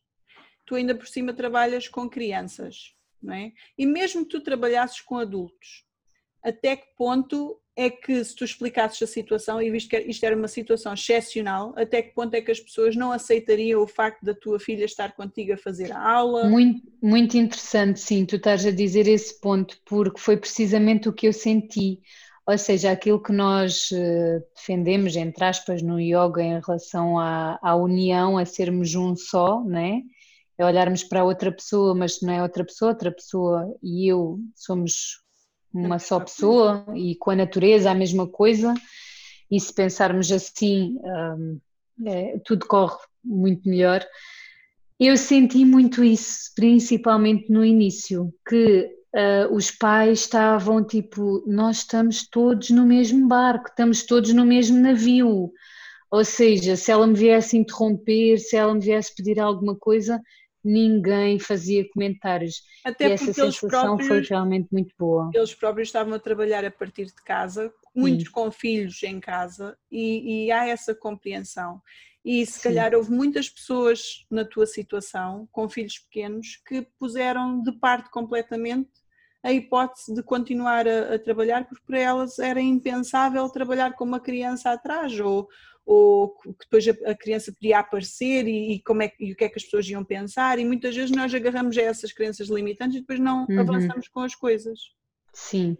Tu 0.65 0.75
ainda 0.75 0.93
por 0.93 1.07
cima 1.07 1.33
trabalhas 1.33 1.87
com 1.87 2.09
crianças, 2.09 2.95
não 3.21 3.33
é? 3.33 3.53
E 3.77 3.85
mesmo 3.85 4.23
que 4.23 4.31
tu 4.31 4.41
trabalhasses 4.41 5.01
com 5.01 5.17
adultos, 5.17 5.85
até 6.43 6.75
que 6.75 6.87
ponto 6.97 7.57
é 7.75 7.89
que 7.89 8.23
se 8.23 8.35
tu 8.35 8.43
explicasses 8.43 9.01
a 9.01 9.07
situação 9.07 9.61
e 9.61 9.71
visto 9.71 9.89
que 9.89 9.97
isto 9.99 10.23
era 10.25 10.35
uma 10.35 10.47
situação 10.47 10.93
excepcional, 10.93 11.73
até 11.77 12.01
que 12.01 12.13
ponto 12.13 12.33
é 12.33 12.41
que 12.41 12.51
as 12.51 12.59
pessoas 12.59 12.95
não 12.95 13.11
aceitariam 13.11 13.81
o 13.81 13.87
facto 13.87 14.23
da 14.23 14.33
tua 14.33 14.59
filha 14.59 14.83
estar 14.83 15.13
contigo 15.13 15.53
a 15.53 15.57
fazer 15.57 15.91
a 15.91 15.99
aula? 15.99 16.49
Muito, 16.49 16.81
muito 17.01 17.37
interessante, 17.37 17.99
sim, 17.99 18.25
tu 18.25 18.35
estás 18.35 18.65
a 18.65 18.71
dizer 18.71 19.07
esse 19.07 19.39
ponto, 19.39 19.79
porque 19.85 20.19
foi 20.19 20.35
precisamente 20.35 21.07
o 21.07 21.13
que 21.13 21.27
eu 21.27 21.33
senti. 21.33 22.01
Ou 22.47 22.57
seja, 22.57 22.91
aquilo 22.91 23.21
que 23.21 23.31
nós 23.31 23.89
eh, 23.93 24.41
defendemos, 24.55 25.15
entre 25.15 25.43
aspas, 25.43 25.81
no 25.81 25.99
yoga 25.99 26.41
em 26.41 26.59
relação 26.59 27.19
à, 27.19 27.59
à 27.61 27.75
união, 27.75 28.37
a 28.37 28.45
sermos 28.45 28.95
um 28.95 29.15
só, 29.15 29.63
né? 29.63 30.01
é 30.61 30.65
olharmos 30.65 31.03
para 31.03 31.23
outra 31.23 31.51
pessoa, 31.51 31.95
mas 31.95 32.21
não 32.21 32.31
é 32.33 32.41
outra 32.41 32.63
pessoa, 32.63 32.91
outra 32.91 33.11
pessoa 33.11 33.75
e 33.81 34.07
eu 34.07 34.39
somos 34.55 35.19
uma 35.73 35.97
só 35.97 36.19
pessoa 36.19 36.85
e 36.95 37.15
com 37.15 37.31
a 37.31 37.35
natureza 37.35 37.89
a 37.89 37.95
mesma 37.95 38.27
coisa. 38.27 38.73
E 39.49 39.59
se 39.59 39.73
pensarmos 39.73 40.31
assim, 40.31 40.97
um, 41.03 41.59
é, 42.05 42.39
tudo 42.45 42.67
corre 42.67 42.97
muito 43.23 43.67
melhor. 43.67 44.05
Eu 44.99 45.17
senti 45.17 45.65
muito 45.65 46.03
isso, 46.03 46.51
principalmente 46.55 47.51
no 47.51 47.65
início, 47.65 48.31
que 48.47 48.89
uh, 49.15 49.53
os 49.53 49.71
pais 49.71 50.21
estavam 50.21 50.83
tipo: 50.83 51.43
nós 51.47 51.77
estamos 51.77 52.27
todos 52.27 52.69
no 52.69 52.85
mesmo 52.85 53.27
barco, 53.27 53.69
estamos 53.69 54.03
todos 54.03 54.33
no 54.33 54.45
mesmo 54.45 54.79
navio. 54.79 55.51
Ou 56.09 56.25
seja, 56.25 56.75
se 56.75 56.91
ela 56.91 57.07
me 57.07 57.15
viesse 57.15 57.57
interromper, 57.57 58.37
se 58.37 58.57
ela 58.57 58.73
me 58.73 58.81
viesse 58.81 59.15
pedir 59.15 59.39
alguma 59.39 59.77
coisa, 59.77 60.21
ninguém 60.63 61.39
fazia 61.39 61.87
comentários. 61.89 62.63
Até 62.83 63.07
e 63.07 63.11
essa 63.13 63.33
sensação 63.33 63.69
próprios, 63.69 64.07
foi 64.07 64.21
realmente 64.21 64.67
muito 64.71 64.93
boa. 64.97 65.29
Eles 65.33 65.55
próprios 65.55 65.87
estavam 65.87 66.13
a 66.13 66.19
trabalhar 66.19 66.65
a 66.65 66.71
partir 66.71 67.05
de 67.05 67.23
casa, 67.23 67.73
muitos 67.95 68.25
Sim. 68.25 68.31
com 68.31 68.51
filhos 68.51 69.01
em 69.03 69.19
casa, 69.19 69.77
e, 69.89 70.47
e, 70.47 70.51
há 70.51 70.67
essa 70.67 70.93
compreensão. 70.93 71.81
E 72.23 72.45
se 72.45 72.59
Sim. 72.59 72.63
calhar 72.63 72.93
houve 72.93 73.09
muitas 73.09 73.49
pessoas 73.49 74.25
na 74.29 74.45
tua 74.45 74.65
situação, 74.65 75.47
com 75.51 75.67
filhos 75.67 75.97
pequenos, 75.97 76.61
que 76.67 76.85
puseram 76.99 77.63
de 77.63 77.71
parte 77.71 78.11
completamente 78.11 79.00
a 79.43 79.51
hipótese 79.51 80.13
de 80.13 80.23
continuar 80.23 80.87
a, 80.87 81.15
a 81.15 81.19
trabalhar, 81.19 81.67
porque 81.67 81.85
para 81.85 81.99
elas 81.99 82.37
era 82.39 82.61
impensável 82.61 83.47
trabalhar 83.49 83.93
com 83.93 84.03
uma 84.03 84.19
criança 84.19 84.71
atrás, 84.71 85.19
ou, 85.19 85.47
ou 85.85 86.35
que 86.35 86.59
depois 86.59 86.87
a, 86.87 87.15
criança 87.15 87.51
podia 87.51 87.79
aparecer 87.79 88.47
e, 88.47 88.73
e 88.73 88.83
como 88.83 89.01
é, 89.01 89.11
e 89.19 89.33
o 89.33 89.35
que 89.35 89.43
é 89.43 89.49
que 89.49 89.57
as 89.57 89.63
pessoas 89.63 89.87
iam 89.89 90.03
pensar 90.03 90.59
e 90.59 90.65
muitas 90.65 90.95
vezes 90.95 91.11
nós 91.11 91.33
agarramos 91.33 91.77
a 91.77 91.81
essas 91.81 92.11
crenças 92.11 92.49
limitantes 92.49 92.97
e 92.97 93.01
depois 93.01 93.19
não 93.19 93.45
uhum. 93.49 93.59
avançamos 93.59 94.07
com 94.07 94.21
as 94.21 94.35
coisas. 94.35 94.79
Sim. 95.33 95.77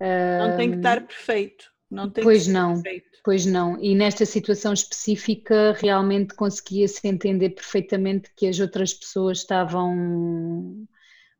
Não 0.00 0.56
tem 0.56 0.70
que 0.70 0.76
estar 0.78 1.06
perfeito. 1.06 1.72
Não 1.88 2.10
tem 2.10 2.24
pois 2.24 2.46
não, 2.46 2.72
perfeito. 2.80 3.18
pois 3.22 3.44
não. 3.44 3.78
E 3.78 3.94
nesta 3.94 4.24
situação 4.24 4.72
específica 4.72 5.76
realmente 5.78 6.34
conseguia-se 6.34 7.06
entender 7.06 7.50
perfeitamente 7.50 8.32
que 8.34 8.46
as 8.46 8.58
outras 8.58 8.94
pessoas 8.94 9.38
estavam 9.38 10.86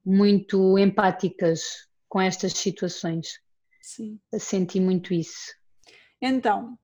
muito 0.05 0.79
empáticas 0.79 1.89
com 2.09 2.21
estas 2.21 2.53
situações. 2.53 3.41
Sim. 3.81 4.19
Senti 4.39 4.81
muito 4.81 5.13
isso. 5.15 5.55
Então, 6.21 6.79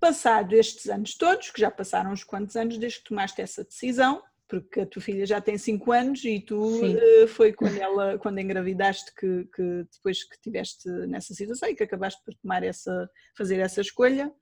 Passado 0.00 0.54
estes 0.54 0.88
anos 0.88 1.14
todos, 1.14 1.50
que 1.50 1.60
já 1.60 1.70
passaram 1.70 2.10
uns 2.10 2.24
quantos 2.24 2.56
anos 2.56 2.78
desde 2.78 3.00
que 3.00 3.04
tomaste 3.10 3.42
essa 3.42 3.62
decisão, 3.62 4.22
porque 4.48 4.80
a 4.80 4.86
tua 4.86 5.02
filha 5.02 5.26
já 5.26 5.42
tem 5.42 5.58
5 5.58 5.92
anos 5.92 6.24
e 6.24 6.40
tu 6.40 6.56
uh, 6.56 7.28
foi 7.28 7.52
quando 7.52 7.76
ela 7.76 8.16
quando 8.18 8.38
engravidaste 8.38 9.14
que, 9.14 9.44
que 9.54 9.86
depois 9.92 10.24
que 10.24 10.34
estiveste 10.36 10.88
nessa 11.06 11.34
situação 11.34 11.68
e 11.68 11.74
que 11.74 11.82
acabaste 11.82 12.20
por 12.24 12.34
tomar 12.34 12.62
essa 12.62 13.08
fazer 13.36 13.60
essa 13.60 13.82
escolha 13.82 14.32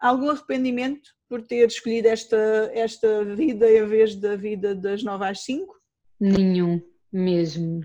algum 0.00 0.30
arrependimento 0.30 1.10
por 1.28 1.42
ter 1.42 1.68
escolhido 1.68 2.08
esta 2.08 2.70
esta 2.72 3.24
vida 3.24 3.70
em 3.70 3.86
vez 3.86 4.16
da 4.16 4.34
vida 4.34 4.74
das 4.74 5.04
9 5.04 5.24
às 5.24 5.44
5 5.44 5.72
nenhum 6.18 6.82
mesmo 7.12 7.80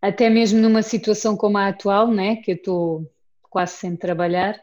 até 0.00 0.28
mesmo 0.28 0.60
numa 0.60 0.82
situação 0.82 1.36
como 1.36 1.58
a 1.58 1.68
atual 1.68 2.08
né 2.10 2.36
que 2.36 2.52
eu 2.52 2.56
estou 2.56 3.12
quase 3.50 3.74
sem 3.74 3.96
trabalhar 3.96 4.60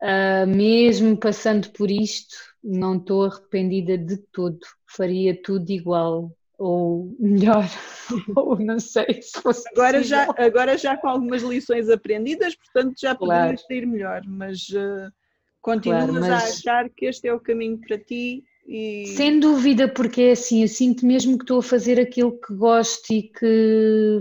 Uh, 0.00 0.46
mesmo 0.46 1.16
passando 1.16 1.70
por 1.70 1.90
isto, 1.90 2.36
não 2.62 2.98
estou 2.98 3.24
arrependida 3.24 3.98
de 3.98 4.16
todo. 4.16 4.60
Faria 4.86 5.40
tudo 5.42 5.68
igual 5.70 6.32
ou 6.56 7.16
melhor, 7.18 7.64
ou 8.36 8.58
não 8.58 8.80
sei 8.80 9.22
se 9.22 9.40
fosse 9.40 9.68
agora 9.68 10.02
já 10.02 10.26
agora 10.36 10.76
já 10.76 10.96
com 10.96 11.08
algumas 11.08 11.42
lições 11.42 11.88
aprendidas, 11.88 12.56
portanto 12.56 12.94
já 13.00 13.14
claro. 13.14 13.56
poderias 13.56 13.70
ir 13.70 13.86
melhor, 13.86 14.22
mas 14.26 14.68
uh, 14.70 15.12
continuas 15.60 16.10
claro, 16.10 16.20
mas... 16.20 16.30
a 16.30 16.36
achar 16.36 16.90
que 16.90 17.06
este 17.06 17.28
é 17.28 17.32
o 17.32 17.38
caminho 17.38 17.78
para 17.78 17.96
ti 17.96 18.42
e... 18.68 19.06
Sem 19.16 19.40
dúvida, 19.40 19.88
porque 19.88 20.20
é 20.20 20.30
assim, 20.32 20.60
eu 20.60 20.68
sinto 20.68 21.06
mesmo 21.06 21.38
que 21.38 21.44
estou 21.44 21.60
a 21.60 21.62
fazer 21.62 21.98
aquilo 21.98 22.38
que 22.38 22.54
gosto 22.54 23.10
e 23.10 23.22
que 23.22 24.20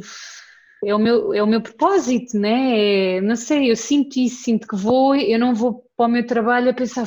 é 0.85 0.95
o 0.95 0.99
meu, 0.99 1.33
é 1.33 1.43
o 1.43 1.47
meu 1.47 1.61
propósito, 1.61 2.39
né? 2.39 3.17
É, 3.17 3.21
não 3.21 3.35
sei, 3.35 3.69
eu 3.69 3.75
sinto 3.75 4.17
isso, 4.17 4.43
sinto 4.43 4.65
que 4.65 4.75
vou, 4.75 5.13
eu 5.15 5.37
não 5.37 5.53
vou 5.53 5.83
para 5.97 6.05
o 6.05 6.09
meu 6.09 6.25
trabalho 6.25 6.69
a 6.69 6.73
pensar 6.73 7.05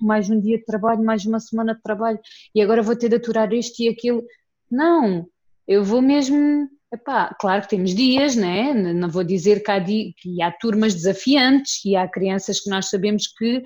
mais 0.00 0.28
um 0.28 0.38
dia 0.38 0.58
de 0.58 0.64
trabalho, 0.64 1.02
mais 1.02 1.24
uma 1.24 1.40
semana 1.40 1.74
de 1.74 1.82
trabalho 1.82 2.18
e 2.54 2.60
agora 2.60 2.82
vou 2.82 2.94
ter 2.94 3.08
de 3.08 3.16
aturar 3.16 3.52
isto 3.54 3.80
e 3.82 3.88
aquilo. 3.88 4.22
Não, 4.70 5.26
eu 5.66 5.82
vou 5.82 6.02
mesmo. 6.02 6.68
Epá, 6.92 7.34
claro 7.40 7.62
que 7.62 7.70
temos 7.70 7.92
dias, 7.92 8.36
né? 8.36 8.72
não 8.72 9.08
vou 9.08 9.24
dizer 9.24 9.64
que 9.64 9.70
há, 9.70 9.82
que 9.82 10.40
há 10.40 10.52
turmas 10.52 10.94
desafiantes 10.94 11.84
e 11.84 11.96
há 11.96 12.06
crianças 12.06 12.60
que 12.60 12.70
nós 12.70 12.88
sabemos 12.88 13.26
que, 13.26 13.64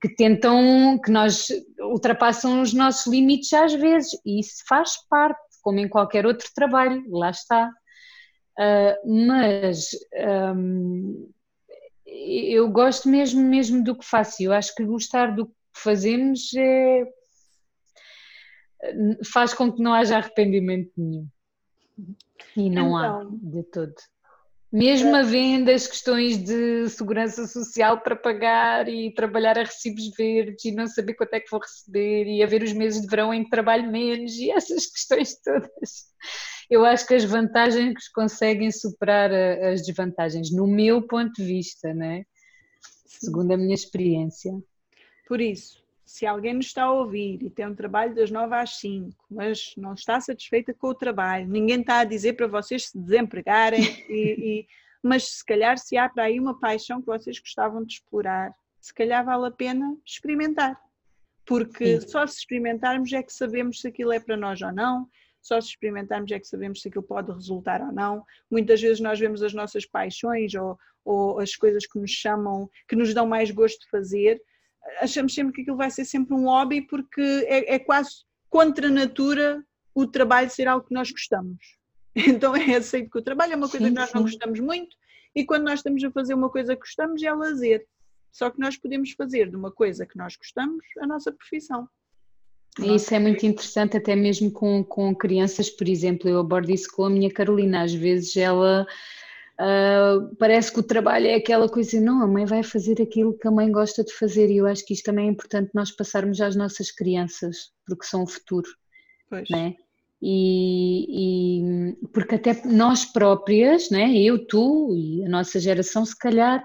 que 0.00 0.14
tentam, 0.14 0.98
que 1.02 1.10
nós 1.10 1.48
ultrapassam 1.80 2.60
os 2.60 2.72
nossos 2.72 3.10
limites 3.12 3.52
às 3.52 3.74
vezes, 3.74 4.10
e 4.24 4.40
isso 4.40 4.62
faz 4.68 4.92
parte, 5.08 5.40
como 5.62 5.78
em 5.78 5.88
qualquer 5.88 6.26
outro 6.26 6.48
trabalho, 6.54 7.02
lá 7.10 7.30
está. 7.30 7.70
Uh, 8.58 9.26
mas 9.26 9.90
um, 10.54 11.28
eu 12.06 12.70
gosto 12.70 13.08
mesmo, 13.08 13.42
mesmo 13.42 13.82
do 13.82 13.96
que 13.96 14.04
faço. 14.04 14.42
Eu 14.42 14.52
acho 14.52 14.74
que 14.74 14.84
gostar 14.84 15.34
do 15.34 15.46
que 15.46 15.54
fazemos 15.74 16.50
é, 16.56 17.04
faz 19.32 19.52
com 19.52 19.72
que 19.72 19.82
não 19.82 19.92
haja 19.92 20.16
arrependimento 20.16 20.92
nenhum. 20.96 21.28
E 22.56 22.70
não 22.70 22.88
então, 22.88 22.96
há 22.96 23.24
de 23.30 23.62
todo. 23.64 23.94
Mesmo 24.72 25.14
é... 25.14 25.20
havendo 25.20 25.70
as 25.70 25.86
questões 25.86 26.38
de 26.38 26.88
segurança 26.88 27.46
social 27.46 28.00
para 28.00 28.16
pagar 28.16 28.88
e 28.88 29.14
trabalhar 29.14 29.58
a 29.58 29.62
recibos 29.62 30.10
verdes 30.16 30.64
e 30.64 30.72
não 30.72 30.86
saber 30.86 31.14
quanto 31.14 31.34
é 31.34 31.40
que 31.40 31.50
vou 31.50 31.60
receber 31.60 32.26
e 32.26 32.42
haver 32.42 32.62
os 32.62 32.72
meses 32.72 33.00
de 33.00 33.06
verão 33.06 33.32
em 33.32 33.44
que 33.44 33.50
trabalho 33.50 33.90
menos 33.90 34.32
e 34.34 34.50
essas 34.52 34.86
questões 34.86 35.40
todas 35.40 36.06
eu 36.68 36.84
acho 36.84 37.06
que 37.06 37.14
as 37.14 37.24
vantagens 37.24 38.08
conseguem 38.08 38.70
superar 38.70 39.32
as 39.32 39.82
desvantagens, 39.86 40.50
no 40.50 40.66
meu 40.66 41.06
ponto 41.06 41.32
de 41.34 41.44
vista, 41.44 41.94
né? 41.94 42.24
segundo 43.06 43.52
a 43.52 43.56
minha 43.56 43.74
experiência. 43.74 44.52
Por 45.26 45.40
isso, 45.40 45.82
se 46.06 46.24
alguém 46.24 46.54
nos 46.54 46.66
está 46.66 46.84
a 46.84 46.92
ouvir 46.92 47.42
e 47.42 47.50
tem 47.50 47.66
um 47.66 47.74
trabalho 47.74 48.14
das 48.14 48.30
9 48.30 48.54
às 48.54 48.78
5, 48.78 49.12
mas 49.28 49.74
não 49.76 49.92
está 49.92 50.20
satisfeita 50.20 50.72
com 50.72 50.86
o 50.86 50.94
trabalho, 50.94 51.48
ninguém 51.48 51.80
está 51.80 51.98
a 51.98 52.04
dizer 52.04 52.34
para 52.34 52.46
vocês 52.46 52.86
se 52.86 52.98
desempregarem, 52.98 53.80
e, 54.08 54.60
e, 54.60 54.66
mas 55.02 55.24
se 55.24 55.44
calhar 55.44 55.76
se 55.76 55.96
há 55.96 56.08
para 56.08 56.24
aí 56.24 56.38
uma 56.38 56.58
paixão 56.58 57.00
que 57.00 57.06
vocês 57.06 57.40
gostavam 57.40 57.84
de 57.84 57.94
explorar, 57.94 58.54
se 58.80 58.94
calhar 58.94 59.24
vale 59.24 59.48
a 59.48 59.50
pena 59.50 59.96
experimentar. 60.06 60.80
Porque 61.44 62.00
Sim. 62.00 62.08
só 62.08 62.26
se 62.26 62.38
experimentarmos 62.38 63.12
é 63.12 63.22
que 63.22 63.32
sabemos 63.32 63.80
se 63.80 63.88
aquilo 63.88 64.12
é 64.12 64.20
para 64.20 64.36
nós 64.36 64.62
ou 64.62 64.72
não, 64.72 65.08
só 65.42 65.60
se 65.60 65.68
experimentarmos 65.70 66.30
é 66.30 66.38
que 66.38 66.46
sabemos 66.46 66.82
se 66.82 66.88
aquilo 66.88 67.04
pode 67.04 67.32
resultar 67.32 67.80
ou 67.80 67.92
não. 67.92 68.24
Muitas 68.50 68.80
vezes 68.80 69.00
nós 69.00 69.18
vemos 69.18 69.42
as 69.42 69.52
nossas 69.52 69.84
paixões 69.84 70.54
ou, 70.54 70.78
ou 71.04 71.40
as 71.40 71.54
coisas 71.56 71.84
que 71.86 71.98
nos 71.98 72.10
chamam, 72.10 72.68
que 72.88 72.96
nos 72.96 73.12
dão 73.12 73.26
mais 73.26 73.50
gosto 73.50 73.80
de 73.80 73.90
fazer, 73.90 74.40
achamos 75.00 75.34
sempre 75.34 75.52
que 75.52 75.62
aquilo 75.62 75.76
vai 75.76 75.90
ser 75.90 76.04
sempre 76.04 76.34
um 76.34 76.44
hobby 76.44 76.82
porque 76.82 77.22
é, 77.48 77.74
é 77.74 77.78
quase 77.78 78.24
contra 78.48 78.88
a 78.88 78.90
natura 78.90 79.64
o 79.94 80.06
trabalho 80.06 80.50
ser 80.50 80.68
algo 80.68 80.86
que 80.86 80.94
nós 80.94 81.10
gostamos. 81.10 81.58
Então 82.18 82.56
é 82.56 82.76
aceito 82.76 83.10
que 83.10 83.18
o 83.18 83.22
trabalho 83.22 83.52
é 83.52 83.56
uma 83.56 83.68
coisa 83.68 83.84
sim, 83.84 83.92
que 83.92 83.98
nós 84.00 84.08
sim. 84.08 84.16
não 84.16 84.22
gostamos 84.22 84.58
muito 84.58 84.96
e 85.34 85.44
quando 85.44 85.64
nós 85.64 85.80
estamos 85.80 86.02
a 86.02 86.10
fazer 86.10 86.32
uma 86.32 86.48
coisa 86.48 86.74
que 86.74 86.80
gostamos 86.80 87.22
é 87.22 87.30
lazer. 87.30 87.86
Só 88.32 88.50
que 88.50 88.58
nós 88.58 88.76
podemos 88.78 89.10
fazer 89.12 89.50
de 89.50 89.56
uma 89.56 89.70
coisa 89.70 90.06
que 90.06 90.16
nós 90.16 90.34
gostamos 90.34 90.82
a 90.98 91.06
nossa 91.06 91.30
profissão. 91.30 91.86
Isso 92.78 93.14
é 93.14 93.18
muito 93.18 93.44
interessante, 93.44 93.96
até 93.96 94.14
mesmo 94.16 94.50
com, 94.50 94.84
com 94.84 95.14
crianças, 95.14 95.70
por 95.70 95.88
exemplo, 95.88 96.28
eu 96.28 96.40
abordo 96.40 96.70
isso 96.70 96.90
com 96.94 97.04
a 97.04 97.10
minha 97.10 97.30
Carolina, 97.30 97.82
às 97.82 97.94
vezes 97.94 98.36
ela 98.36 98.86
uh, 99.60 100.34
parece 100.36 100.72
que 100.72 100.80
o 100.80 100.82
trabalho 100.82 101.26
é 101.26 101.34
aquela 101.34 101.68
coisa, 101.68 102.00
não, 102.00 102.22
a 102.22 102.26
mãe 102.26 102.44
vai 102.44 102.62
fazer 102.62 103.00
aquilo 103.00 103.36
que 103.38 103.48
a 103.48 103.50
mãe 103.50 103.70
gosta 103.70 104.04
de 104.04 104.12
fazer 104.12 104.50
e 104.50 104.58
eu 104.58 104.66
acho 104.66 104.84
que 104.84 104.94
isto 104.94 105.04
também 105.04 105.28
é 105.28 105.30
importante 105.30 105.70
nós 105.74 105.90
passarmos 105.90 106.40
às 106.40 106.56
nossas 106.56 106.90
crianças, 106.90 107.72
porque 107.86 108.06
são 108.06 108.22
o 108.22 108.26
futuro, 108.26 108.68
pois. 109.28 109.48
Né? 109.50 109.74
E, 110.22 111.60
e, 111.60 112.06
porque 112.08 112.36
até 112.36 112.62
nós 112.64 113.04
próprias, 113.04 113.90
né, 113.90 114.16
eu, 114.16 114.46
tu 114.46 114.94
e 114.96 115.24
a 115.24 115.28
nossa 115.28 115.60
geração, 115.60 116.04
se 116.04 116.18
calhar, 116.18 116.64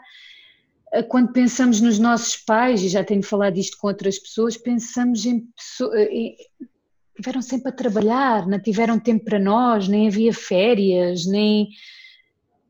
eh, 0.93 1.03
quando 1.03 1.31
pensamos 1.31 1.81
nos 1.81 1.99
nossos 1.99 2.37
pais, 2.37 2.83
e 2.83 2.89
já 2.89 3.03
tenho 3.03 3.23
falado 3.23 3.57
isto 3.57 3.77
com 3.77 3.87
outras 3.87 4.19
pessoas, 4.19 4.57
pensamos 4.57 5.25
em 5.25 5.41
pessoas. 5.55 6.07
Tiveram 7.15 7.41
sempre 7.41 7.69
a 7.69 7.75
trabalhar, 7.75 8.47
não 8.47 8.59
tiveram 8.59 8.99
tempo 8.99 9.25
para 9.25 9.39
nós, 9.39 9.87
nem 9.87 10.07
havia 10.07 10.33
férias, 10.33 11.25
nem. 11.25 11.69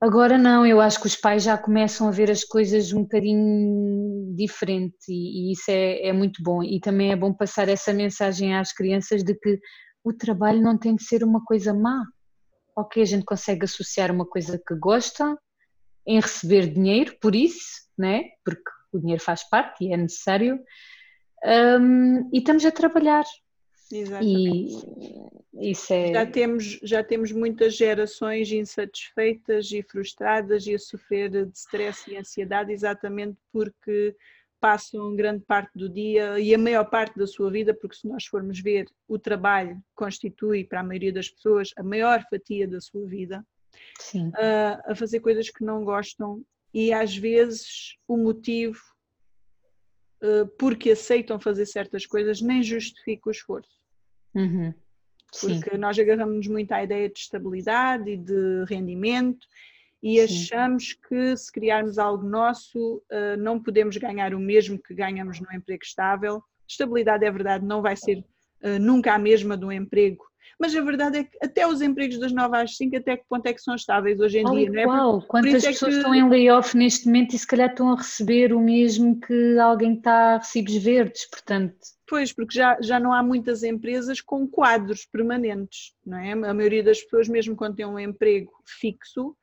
Agora 0.02 0.36
não, 0.36 0.66
eu 0.66 0.82
acho 0.82 1.00
que 1.00 1.06
os 1.06 1.16
pais 1.16 1.44
já 1.44 1.56
começam 1.56 2.08
a 2.08 2.12
ver 2.12 2.32
as 2.32 2.44
coisas 2.44 2.92
um 2.92 3.04
bocadinho 3.04 4.34
diferente 4.36 4.98
e, 5.08 5.50
e 5.50 5.52
isso 5.54 5.70
é, 5.70 6.08
é 6.08 6.14
muito 6.14 6.42
bom. 6.42 6.64
E 6.64 6.80
também 6.80 7.12
é 7.12 7.16
bom 7.16 7.32
passar 7.32 7.70
essa 7.70 7.94
mensagem 7.94 8.56
às 8.56 8.74
crianças 8.74 9.24
de 9.24 9.36
que 9.36 9.60
o 10.04 10.12
trabalho 10.12 10.60
não 10.60 10.76
tem 10.76 10.96
que 10.96 11.04
ser 11.04 11.24
uma 11.24 11.44
coisa 11.46 11.72
má. 11.72 12.04
Ok, 12.76 13.04
a 13.04 13.06
gente 13.06 13.26
consegue 13.26 13.66
associar 13.66 14.12
uma 14.12 14.26
coisa 14.26 14.60
que 14.68 14.74
gosta 14.74 15.38
em 16.08 16.20
receber 16.20 16.74
dinheiro 16.74 17.16
por 17.22 17.36
isso, 17.36 17.88
né? 17.96 18.24
porque 18.44 18.72
o 18.92 19.00
dinheiro 19.00 19.22
faz 19.22 19.48
parte 19.48 19.86
e 19.86 19.94
é 19.94 19.98
necessário, 19.98 20.60
um, 21.46 22.30
e 22.34 22.40
estamos 22.40 22.66
a 22.66 22.72
trabalhar. 22.72 23.24
Exatamente. 23.92 24.86
E 25.54 25.72
isso 25.72 25.94
é... 25.94 26.14
já, 26.14 26.26
temos, 26.26 26.80
já 26.82 27.04
temos 27.04 27.32
muitas 27.32 27.76
gerações 27.76 28.52
insatisfeitas 28.52 29.72
e 29.72 29.84
frustradas 29.84 30.66
e 30.66 30.74
a 30.74 30.80
sofrer 30.80 31.30
de 31.30 31.52
stress 31.54 32.10
e 32.10 32.18
ansiedade 32.18 32.72
exatamente 32.72 33.38
porque 33.52 34.16
passam 34.60 35.16
grande 35.16 35.44
parte 35.44 35.72
do 35.76 35.90
dia 35.90 36.40
e 36.40 36.54
a 36.54 36.58
maior 36.58 36.86
parte 36.86 37.18
da 37.18 37.26
sua 37.26 37.50
vida, 37.50 37.74
porque 37.74 37.96
se 37.96 38.08
nós 38.08 38.26
formos 38.26 38.60
ver, 38.60 38.86
o 39.08 39.18
trabalho 39.18 39.82
constitui 39.96 40.64
para 40.64 40.82
a 40.82 40.84
maioria 40.84 41.12
das 41.12 41.30
pessoas 41.30 41.72
a 41.76 41.84
maior 41.84 42.24
fatia 42.30 42.68
da 42.68 42.80
sua 42.80 43.06
vida, 43.08 43.44
a, 44.36 44.92
a 44.92 44.96
fazer 44.96 45.20
coisas 45.20 45.50
que 45.50 45.64
não 45.64 45.84
gostam 45.84 46.44
e 46.72 46.94
às 46.94 47.18
vezes 47.18 47.98
o 48.08 48.16
motivo 48.16 48.80
uh, 50.22 50.48
porque 50.60 50.92
aceitam 50.92 51.40
fazer 51.40 51.66
certas 51.66 52.06
coisas 52.06 52.40
nem 52.40 52.62
justifica 52.62 53.30
o 53.30 53.32
esforço. 53.32 53.81
Uhum. 54.34 54.74
Porque 55.40 55.78
nós 55.78 55.98
agarramos 55.98 56.48
muito 56.48 56.72
à 56.72 56.84
ideia 56.84 57.10
de 57.10 57.20
estabilidade 57.20 58.10
e 58.10 58.18
de 58.18 58.66
rendimento 58.68 59.48
e 60.04 60.16
Sim. 60.16 60.24
achamos 60.24 60.94
que 60.94 61.38
se 61.38 61.52
criarmos 61.52 61.98
algo 61.98 62.28
nosso 62.28 62.98
uh, 63.12 63.38
não 63.38 63.62
podemos 63.62 63.96
ganhar 63.98 64.34
o 64.34 64.40
mesmo 64.40 64.82
que 64.82 64.94
ganhamos 64.94 65.40
no 65.40 65.54
emprego 65.54 65.84
estável. 65.84 66.42
Estabilidade 66.68 67.24
é 67.24 67.32
verdade, 67.32 67.66
não 67.66 67.82
vai 67.82 67.96
ser 67.96 68.18
uh, 68.64 68.80
nunca 68.80 69.14
a 69.14 69.20
mesma 69.20 69.56
do 69.56 69.72
emprego, 69.72 70.26
mas 70.60 70.76
a 70.76 70.82
verdade 70.82 71.18
é 71.20 71.24
que 71.24 71.38
até 71.42 71.68
os 71.68 71.82
empregos 71.82 72.20
das 72.20 72.32
9 72.32 72.58
às 72.58 72.78
5 72.78 72.98
até 72.98 73.18
que 73.18 73.26
ponto 73.28 73.46
é 73.46 73.54
que 73.54 73.62
são 73.62 73.76
estáveis 73.76 74.20
hoje 74.20 74.40
em 74.40 74.46
dia, 74.46 74.70
não 74.70 74.80
é? 74.80 74.84
Qual? 74.84 75.22
Quantas 75.24 75.64
é 75.64 75.70
pessoas 75.70 75.94
que... 75.94 75.98
estão 76.00 76.16
em 76.16 76.30
layoff 76.30 76.76
neste 76.76 77.06
momento 77.08 77.36
e 77.36 77.40
se 77.40 77.48
calhar 77.48 77.70
estão 77.70 77.92
a 77.92 77.96
receber 77.96 78.54
o 78.54 78.60
mesmo 78.60 79.20
que 79.20 79.58
alguém 79.60 79.96
está 79.96 80.36
a 80.36 80.38
recibos 80.38 80.76
verdes, 80.76 81.30
portanto... 81.30 81.76
Pois, 82.08 82.34
porque 82.34 82.54
já, 82.54 82.78
já 82.82 83.00
não 83.00 83.14
há 83.14 83.24
muitas 83.24 83.64
empresas 83.64 84.20
com 84.20 84.46
quadros 84.46 85.06
permanentes, 85.06 85.94
não 86.06 86.18
é? 86.18 86.34
A 86.34 86.54
maioria 86.54 86.84
das 86.84 87.02
pessoas, 87.02 87.30
mesmo 87.30 87.56
quando 87.56 87.78
tem 87.78 87.86
um 87.86 87.98
emprego 87.98 88.52
fixo, 88.66 89.34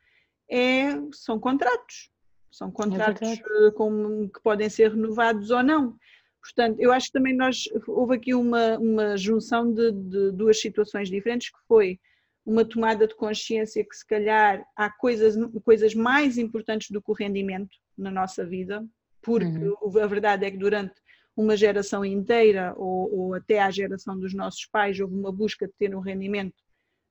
é, 0.50 0.98
são 1.12 1.38
contratos. 1.38 2.10
São 2.50 2.70
contratos 2.70 3.22
é 3.28 3.70
com, 3.70 4.28
que 4.28 4.40
podem 4.42 4.68
ser 4.68 4.90
renovados 4.90 5.50
ou 5.50 5.62
não. 5.62 5.96
Portanto, 6.40 6.80
eu 6.80 6.92
acho 6.92 7.06
que 7.06 7.12
também 7.12 7.36
nós 7.36 7.64
houve 7.86 8.16
aqui 8.16 8.34
uma, 8.34 8.78
uma 8.78 9.16
junção 9.16 9.72
de, 9.72 9.92
de, 9.92 10.32
duas 10.32 10.60
situações 10.60 11.08
diferentes, 11.08 11.50
que 11.50 11.58
foi 11.66 11.98
uma 12.46 12.64
tomada 12.64 13.06
de 13.06 13.14
consciência 13.14 13.84
que 13.84 13.94
se 13.94 14.06
calhar 14.06 14.64
há 14.76 14.90
coisas, 14.90 15.36
coisas 15.64 15.94
mais 15.94 16.38
importantes 16.38 16.90
do 16.90 17.02
que 17.02 17.10
o 17.10 17.14
rendimento 17.14 17.76
na 17.96 18.10
nossa 18.10 18.46
vida, 18.46 18.86
porque 19.20 19.46
uhum. 19.46 20.00
a 20.00 20.06
verdade 20.06 20.46
é 20.46 20.50
que 20.50 20.56
durante 20.56 20.94
uma 21.36 21.56
geração 21.56 22.04
inteira 22.04 22.72
ou, 22.76 23.14
ou, 23.14 23.34
até 23.34 23.60
à 23.60 23.70
geração 23.70 24.18
dos 24.18 24.32
nossos 24.32 24.64
pais 24.66 24.98
houve 24.98 25.14
uma 25.14 25.30
busca 25.30 25.66
de 25.66 25.74
ter 25.78 25.94
um 25.94 26.00
rendimento 26.00 26.56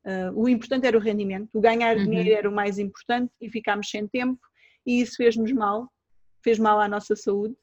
Uh, 0.07 0.31
o 0.33 0.47
importante 0.47 0.87
era 0.87 0.97
o 0.97 1.01
rendimento, 1.01 1.49
o 1.53 1.59
ganhar 1.59 1.97
uhum. 1.97 2.05
dinheiro 2.05 2.29
era 2.29 2.49
o 2.49 2.53
mais 2.53 2.79
importante 2.79 3.29
e 3.41 3.49
ficámos 3.49 3.89
sem 3.89 4.07
tempo 4.07 4.39
e 4.85 5.01
isso 5.01 5.17
fez-nos 5.17 5.51
mal, 5.51 5.91
fez 6.41 6.57
mal 6.57 6.79
à 6.79 6.87
nossa 6.87 7.13
saúde. 7.13 7.53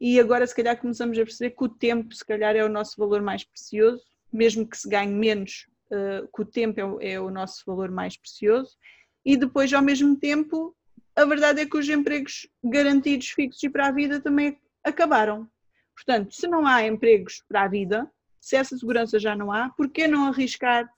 E 0.00 0.18
agora, 0.20 0.46
se 0.46 0.54
calhar, 0.54 0.78
começamos 0.78 1.18
a 1.18 1.22
perceber 1.22 1.50
que 1.50 1.64
o 1.64 1.68
tempo, 1.68 2.14
se 2.14 2.24
calhar, 2.24 2.54
é 2.56 2.64
o 2.64 2.68
nosso 2.68 2.94
valor 2.98 3.22
mais 3.22 3.44
precioso, 3.44 4.02
mesmo 4.32 4.66
que 4.66 4.76
se 4.76 4.88
ganhe 4.88 5.12
menos, 5.12 5.66
uh, 5.86 6.28
que 6.34 6.42
o 6.42 6.44
tempo 6.44 6.80
é 6.80 6.84
o, 6.84 7.00
é 7.00 7.20
o 7.20 7.30
nosso 7.30 7.62
valor 7.66 7.90
mais 7.90 8.16
precioso. 8.16 8.76
E 9.24 9.36
depois, 9.36 9.72
ao 9.72 9.82
mesmo 9.82 10.16
tempo, 10.16 10.76
a 11.16 11.24
verdade 11.24 11.60
é 11.60 11.66
que 11.66 11.76
os 11.76 11.88
empregos 11.88 12.48
garantidos, 12.62 13.28
fixos 13.28 13.62
e 13.62 13.70
para 13.70 13.86
a 13.86 13.92
vida 13.92 14.20
também 14.20 14.58
acabaram. 14.82 15.48
Portanto, 15.94 16.34
se 16.34 16.46
não 16.48 16.66
há 16.66 16.86
empregos 16.86 17.42
para 17.48 17.62
a 17.62 17.68
vida, 17.68 18.10
se 18.40 18.56
essa 18.56 18.76
segurança 18.76 19.18
já 19.18 19.34
não 19.34 19.52
há, 19.52 19.70
por 19.70 19.88
que 19.88 20.08
não 20.08 20.26
arriscar 20.26 20.88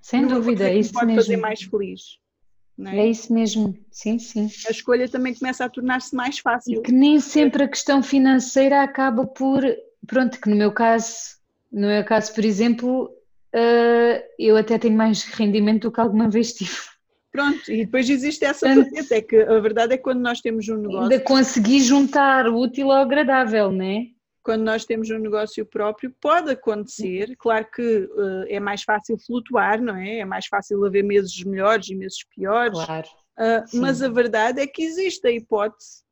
sem 0.00 0.26
dúvida, 0.26 0.72
isso 0.72 0.92
pode 0.92 1.06
mesmo. 1.06 1.20
fazer 1.20 1.36
mais 1.36 1.62
feliz. 1.62 2.18
É? 2.86 2.98
é? 2.98 3.06
isso 3.08 3.32
mesmo, 3.32 3.76
sim, 3.90 4.18
sim. 4.18 4.48
A 4.66 4.70
escolha 4.70 5.08
também 5.08 5.34
começa 5.34 5.64
a 5.64 5.68
tornar-se 5.68 6.14
mais 6.14 6.38
fácil. 6.38 6.78
E 6.78 6.82
que 6.82 6.92
nem 6.92 7.18
sempre 7.18 7.64
a 7.64 7.68
questão 7.68 8.02
financeira 8.02 8.82
acaba 8.82 9.26
por, 9.26 9.62
pronto, 10.06 10.40
que 10.40 10.48
no 10.48 10.56
meu 10.56 10.72
caso, 10.72 11.36
no 11.72 11.88
meu 11.88 12.04
caso, 12.04 12.32
por 12.34 12.44
exemplo, 12.44 13.10
uh, 13.54 14.22
eu 14.38 14.56
até 14.56 14.78
tenho 14.78 14.96
mais 14.96 15.24
rendimento 15.24 15.88
do 15.88 15.92
que 15.92 16.00
alguma 16.00 16.30
vez 16.30 16.52
tive. 16.52 16.76
Pronto, 17.32 17.70
e 17.70 17.84
depois 17.84 18.08
existe 18.08 18.44
essa 18.44 18.66
faceta, 18.74 19.14
é 19.14 19.20
que 19.20 19.36
a 19.36 19.60
verdade 19.60 19.94
é 19.94 19.96
que 19.96 20.02
quando 20.02 20.20
nós 20.20 20.40
temos 20.40 20.68
um 20.68 20.76
negócio... 20.76 21.02
Ainda 21.02 21.20
consegui 21.20 21.80
juntar 21.80 22.48
o 22.48 22.58
útil 22.58 22.90
ao 22.90 23.02
agradável, 23.02 23.70
não 23.70 23.84
é? 23.84 24.06
Quando 24.42 24.62
nós 24.62 24.84
temos 24.84 25.10
um 25.10 25.18
negócio 25.18 25.64
próprio, 25.66 26.14
pode 26.20 26.50
acontecer. 26.50 27.34
Claro 27.38 27.66
que 27.70 27.82
uh, 27.82 28.44
é 28.48 28.58
mais 28.58 28.82
fácil 28.82 29.18
flutuar, 29.18 29.80
não 29.80 29.96
é? 29.96 30.18
É 30.18 30.24
mais 30.24 30.46
fácil 30.46 30.84
haver 30.84 31.04
meses 31.04 31.42
melhores 31.44 31.88
e 31.88 31.94
meses 31.94 32.24
piores. 32.34 32.78
Claro. 32.84 33.08
Uh, 33.38 33.78
mas 33.78 34.02
a 34.02 34.08
verdade 34.08 34.60
é 34.60 34.66
que 34.66 34.82
existe 34.82 35.26
a 35.26 35.30
hipótese, 35.30 36.02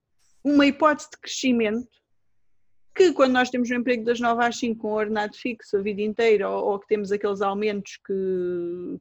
uma 0.44 0.66
hipótese 0.66 1.08
de 1.10 1.18
crescimento, 1.18 1.88
que 2.94 3.12
quando 3.12 3.32
nós 3.32 3.50
temos 3.50 3.70
um 3.70 3.74
emprego 3.74 4.04
das 4.04 4.18
9 4.18 4.42
às 4.44 4.58
5 4.58 4.80
com 4.80 4.92
ordenado 4.92 5.36
fixo 5.36 5.76
a 5.76 5.82
vida 5.82 6.00
inteira, 6.00 6.48
ou, 6.48 6.72
ou 6.72 6.78
que 6.78 6.86
temos 6.86 7.12
aqueles 7.12 7.42
aumentos 7.42 7.98
que, 8.06 8.12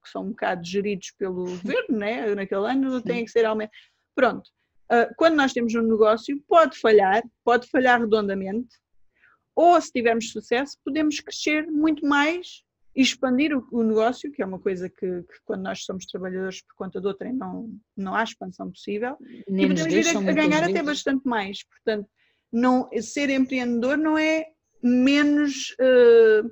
que, 0.03 0.09
são 0.09 0.23
um 0.23 0.29
bocado 0.29 0.65
geridos 0.65 1.11
pelo 1.17 1.45
governo, 1.45 1.97
né? 1.97 2.35
naquele 2.35 2.69
ano, 2.69 3.01
tem 3.01 3.23
que 3.23 3.31
ser 3.31 3.45
aumento. 3.45 3.71
Pronto. 4.13 4.49
Uh, 4.91 5.13
quando 5.17 5.35
nós 5.35 5.53
temos 5.53 5.73
um 5.75 5.81
negócio, 5.81 6.39
pode 6.47 6.77
falhar, 6.77 7.23
pode 7.43 7.67
falhar 7.69 8.01
redondamente, 8.01 8.75
ou 9.55 9.79
se 9.79 9.91
tivermos 9.91 10.31
sucesso, 10.31 10.77
podemos 10.83 11.19
crescer 11.19 11.67
muito 11.67 12.05
mais 12.05 12.63
e 12.95 13.01
expandir 13.01 13.55
o, 13.55 13.67
o 13.71 13.83
negócio, 13.83 14.31
que 14.31 14.41
é 14.41 14.45
uma 14.45 14.59
coisa 14.59 14.89
que, 14.89 14.97
que, 15.23 15.39
quando 15.43 15.63
nós 15.63 15.83
somos 15.83 16.05
trabalhadores 16.05 16.61
por 16.61 16.75
conta 16.75 17.01
do 17.01 17.09
outrem 17.09 17.33
não, 17.33 17.69
não 17.95 18.15
há 18.15 18.23
expansão 18.23 18.71
possível. 18.71 19.17
Nem 19.47 19.65
e 19.65 19.67
podemos 19.67 19.93
vir 19.93 20.07
a, 20.15 20.19
a 20.19 20.33
ganhar 20.33 20.63
até 20.63 20.81
bastante 20.81 21.27
mais. 21.27 21.63
Portanto, 21.63 22.07
não, 22.51 22.89
ser 23.01 23.29
empreendedor 23.29 23.97
não 23.97 24.17
é 24.17 24.45
menos, 24.81 25.75
uh, 25.79 26.49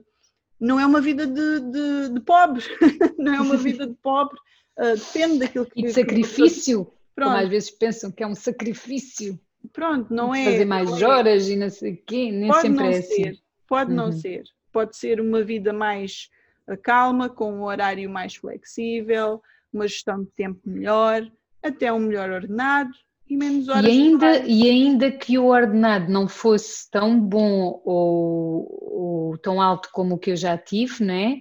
não 0.59 0.79
é 0.79 0.85
uma 0.85 0.99
vida 0.99 1.25
de, 1.25 1.59
de, 1.59 2.13
de 2.13 2.19
pobre, 2.21 2.63
não 3.17 3.33
é 3.33 3.39
uma 3.39 3.55
vida 3.55 3.87
de 3.87 3.95
pobre, 4.01 4.37
uh, 4.79 4.97
depende 4.97 5.39
daquilo 5.39 5.65
que... 5.65 5.79
E 5.79 5.83
de 5.83 5.93
sacrifício, 5.93 6.85
que, 6.85 7.23
como 7.23 7.35
às 7.35 7.47
vezes 7.47 7.71
pensam 7.71 8.11
que 8.11 8.23
é 8.23 8.27
um 8.27 8.35
sacrifício. 8.35 9.39
Pronto, 9.73 10.13
não 10.13 10.33
é. 10.33 10.45
Fazer 10.45 10.65
mais 10.65 11.01
é. 11.01 11.05
horas 11.05 11.49
e 11.49 11.55
não 11.55 11.69
sei 11.69 11.93
o 11.93 12.03
quê, 12.05 12.31
nem 12.31 12.47
pode 12.47 12.61
sempre 12.61 12.83
não 12.83 12.89
é 12.89 13.01
ser, 13.01 13.27
assim. 13.29 13.41
Pode 13.67 13.89
uhum. 13.89 13.97
não 13.97 14.11
ser. 14.11 14.43
Pode 14.71 14.95
ser 14.95 15.19
uma 15.19 15.43
vida 15.43 15.73
mais 15.73 16.29
eh, 16.67 16.77
calma, 16.77 17.27
com 17.27 17.51
um 17.51 17.63
horário 17.63 18.09
mais 18.09 18.35
flexível, 18.35 19.41
uma 19.73 19.87
gestão 19.87 20.23
de 20.23 20.29
tempo 20.35 20.59
melhor, 20.63 21.29
até 21.61 21.91
um 21.91 21.99
melhor 21.99 22.29
ordenado 22.29 22.91
e 23.27 23.35
menos 23.35 23.67
horas. 23.67 23.85
E 23.85 23.89
ainda, 23.89 24.37
e 24.45 24.69
ainda 24.69 25.11
que 25.11 25.37
o 25.37 25.47
ordenado 25.47 26.11
não 26.11 26.27
fosse 26.27 26.89
tão 26.91 27.19
bom 27.19 27.81
ou, 27.83 29.31
ou 29.31 29.37
tão 29.39 29.61
alto 29.61 29.89
como 29.91 30.15
o 30.15 30.19
que 30.19 30.31
eu 30.31 30.35
já 30.35 30.57
tive, 30.57 31.03
não 31.03 31.13
é? 31.13 31.37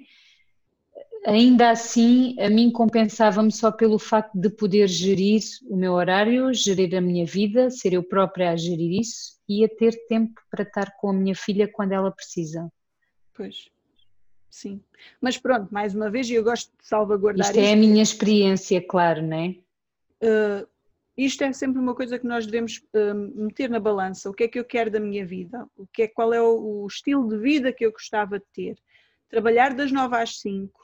Ainda 1.25 1.71
assim, 1.71 2.37
a 2.41 2.49
mim 2.49 2.71
compensava-me 2.71 3.53
só 3.53 3.71
pelo 3.71 3.99
facto 3.99 4.33
de 4.35 4.51
poder 4.51 4.89
gerir 4.89 5.41
o 5.69 5.77
meu 5.77 5.93
horário, 5.93 6.53
gerir 6.53 6.97
a 6.97 7.01
minha 7.01 7.25
vida, 7.25 7.71
ser 7.71 7.93
eu 7.93 8.03
própria 8.03 8.51
a 8.51 8.57
gerir 8.57 9.01
isso 9.01 9.39
e 9.49 9.65
a 9.65 9.69
ter 9.69 9.93
tempo 10.09 10.41
para 10.51 10.63
estar 10.63 10.97
com 10.97 11.11
a 11.11 11.13
minha 11.13 11.35
filha 11.35 11.69
quando 11.69 11.93
ela 11.93 12.11
precisa. 12.11 12.71
Pois, 13.35 13.69
sim. 14.51 14.83
Mas 15.21 15.39
pronto, 15.39 15.73
mais 15.73 15.95
uma 15.95 16.11
vez, 16.11 16.31
eu 16.31 16.43
gosto 16.43 16.71
de 16.81 16.87
salvaguardar 16.87 17.47
isto. 17.47 17.59
Isto 17.59 17.69
é 17.69 17.73
a 17.73 17.77
minha 17.77 18.03
experiência, 18.03 18.81
claro, 18.81 19.23
não 19.23 19.37
é? 19.37 19.49
Uh, 20.23 20.67
isto 21.17 21.43
é 21.45 21.53
sempre 21.53 21.81
uma 21.81 21.95
coisa 21.95 22.19
que 22.19 22.27
nós 22.27 22.47
devemos 22.47 22.83
uh, 22.95 23.15
meter 23.15 23.71
na 23.71 23.79
balança. 23.79 24.31
O 24.31 24.35
que 24.35 24.45
é 24.45 24.49
que 24.49 24.59
eu 24.59 24.65
quero 24.65 24.91
da 24.91 25.01
minha 25.01 25.27
vida? 25.27 25.69
O 25.77 25.87
que 25.87 26.03
é, 26.03 26.09
qual 26.09 26.33
é 26.33 26.41
o, 26.41 26.83
o 26.83 26.87
estilo 26.87 27.29
de 27.29 27.39
vida 27.39 27.73
que 27.73 27.85
eu 27.85 27.93
gostava 27.93 28.39
de 28.39 28.45
ter? 28.53 28.77
trabalhar 29.33 29.73
das 29.73 29.91
9 29.91 30.15
às 30.15 30.39
5 30.41 30.79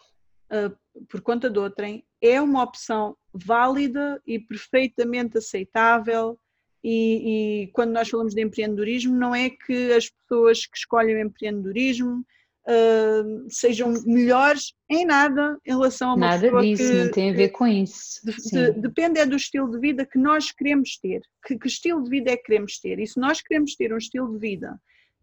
uh, 0.50 1.04
por 1.08 1.20
conta 1.20 1.48
de 1.48 1.58
outrem 1.58 2.04
é 2.20 2.40
uma 2.40 2.62
opção 2.62 3.16
válida 3.32 4.20
e 4.26 4.38
perfeitamente 4.38 5.38
aceitável. 5.38 6.38
E, 6.82 7.64
e, 7.64 7.66
quando 7.72 7.92
nós 7.92 8.08
falamos 8.08 8.34
de 8.34 8.42
empreendedorismo, 8.42 9.14
não 9.14 9.34
é 9.34 9.50
que 9.50 9.92
as 9.92 10.08
pessoas 10.08 10.64
que 10.64 10.76
escolhem 10.76 11.16
o 11.16 11.20
empreendedorismo 11.20 12.24
uh, 12.68 13.46
sejam 13.48 13.92
melhores 14.06 14.74
em 14.88 15.04
nada 15.04 15.58
em 15.66 15.72
relação 15.72 16.10
a 16.10 16.14
uma 16.14 16.26
nada 16.28 16.42
pessoa 16.42 16.62
disso, 16.62 16.82
que, 16.82 16.92
não 16.92 17.10
tem 17.10 17.30
a 17.30 17.34
ver 17.34 17.48
com 17.48 17.66
isso. 17.66 18.20
De, 18.24 18.50
de, 18.50 18.80
depende 18.80 19.18
é 19.18 19.26
do 19.26 19.36
estilo 19.36 19.70
de 19.70 19.78
vida 19.78 20.06
que 20.06 20.18
nós 20.18 20.52
queremos 20.52 20.98
ter. 20.98 21.22
Que, 21.44 21.58
que, 21.58 21.66
estilo 21.66 22.02
de 22.02 22.10
vida 22.10 22.30
é 22.30 22.36
que 22.36 22.44
queremos 22.44 22.78
ter? 22.78 22.98
E 22.98 23.06
se 23.06 23.18
nós 23.18 23.40
queremos 23.40 23.74
ter 23.74 23.92
um 23.92 23.98
estilo 23.98 24.32
de 24.32 24.38
vida 24.38 24.78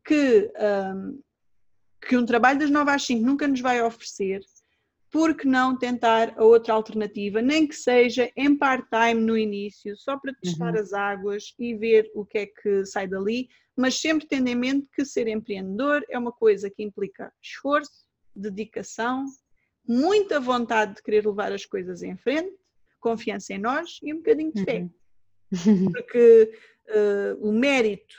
que, 0.06 0.52
um, 0.94 1.20
que 2.08 2.18
um 2.18 2.26
trabalho 2.26 2.60
das 2.60 2.70
9 2.70 2.92
às 2.92 3.06
5 3.06 3.26
nunca 3.26 3.48
nos 3.48 3.62
vai 3.62 3.82
oferecer, 3.82 4.42
por 5.16 5.34
que 5.34 5.48
não 5.48 5.78
tentar 5.78 6.38
a 6.38 6.44
outra 6.44 6.74
alternativa, 6.74 7.42
nem 7.42 7.66
que 7.66 7.74
seja 7.74 8.30
em 8.36 8.54
part-time 8.54 9.22
no 9.22 9.38
início, 9.38 9.96
só 9.96 10.20
para 10.20 10.34
testar 10.34 10.74
uhum. 10.74 10.82
as 10.82 10.92
águas 10.92 11.56
e 11.58 11.74
ver 11.74 12.12
o 12.14 12.26
que 12.26 12.40
é 12.40 12.46
que 12.48 12.86
sai 12.86 13.08
dali, 13.08 13.48
mas 13.78 13.98
sempre 14.02 14.28
tendo 14.28 14.50
em 14.50 14.56
mente 14.56 14.90
que 14.94 15.06
ser 15.06 15.30
empreendedor 15.30 16.04
é 16.10 16.20
uma 16.20 16.34
coisa 16.34 16.70
que 16.70 16.84
implica 16.84 17.32
esforço, 17.42 18.06
dedicação, 18.36 19.24
muita 19.88 20.38
vontade 20.38 20.96
de 20.96 21.02
querer 21.02 21.26
levar 21.26 21.54
as 21.54 21.66
coisas 21.66 22.04
em 22.04 22.18
frente, 22.18 22.54
confiança 23.00 23.54
em 23.54 23.58
nós 23.58 24.00
e 24.04 24.14
um 24.14 24.18
bocadinho 24.18 24.52
de 24.52 24.66
fé. 24.66 24.80
Uhum. 24.82 24.92
Porque 25.96 26.52
uh, 26.90 27.48
o 27.48 27.54
mérito 27.54 28.18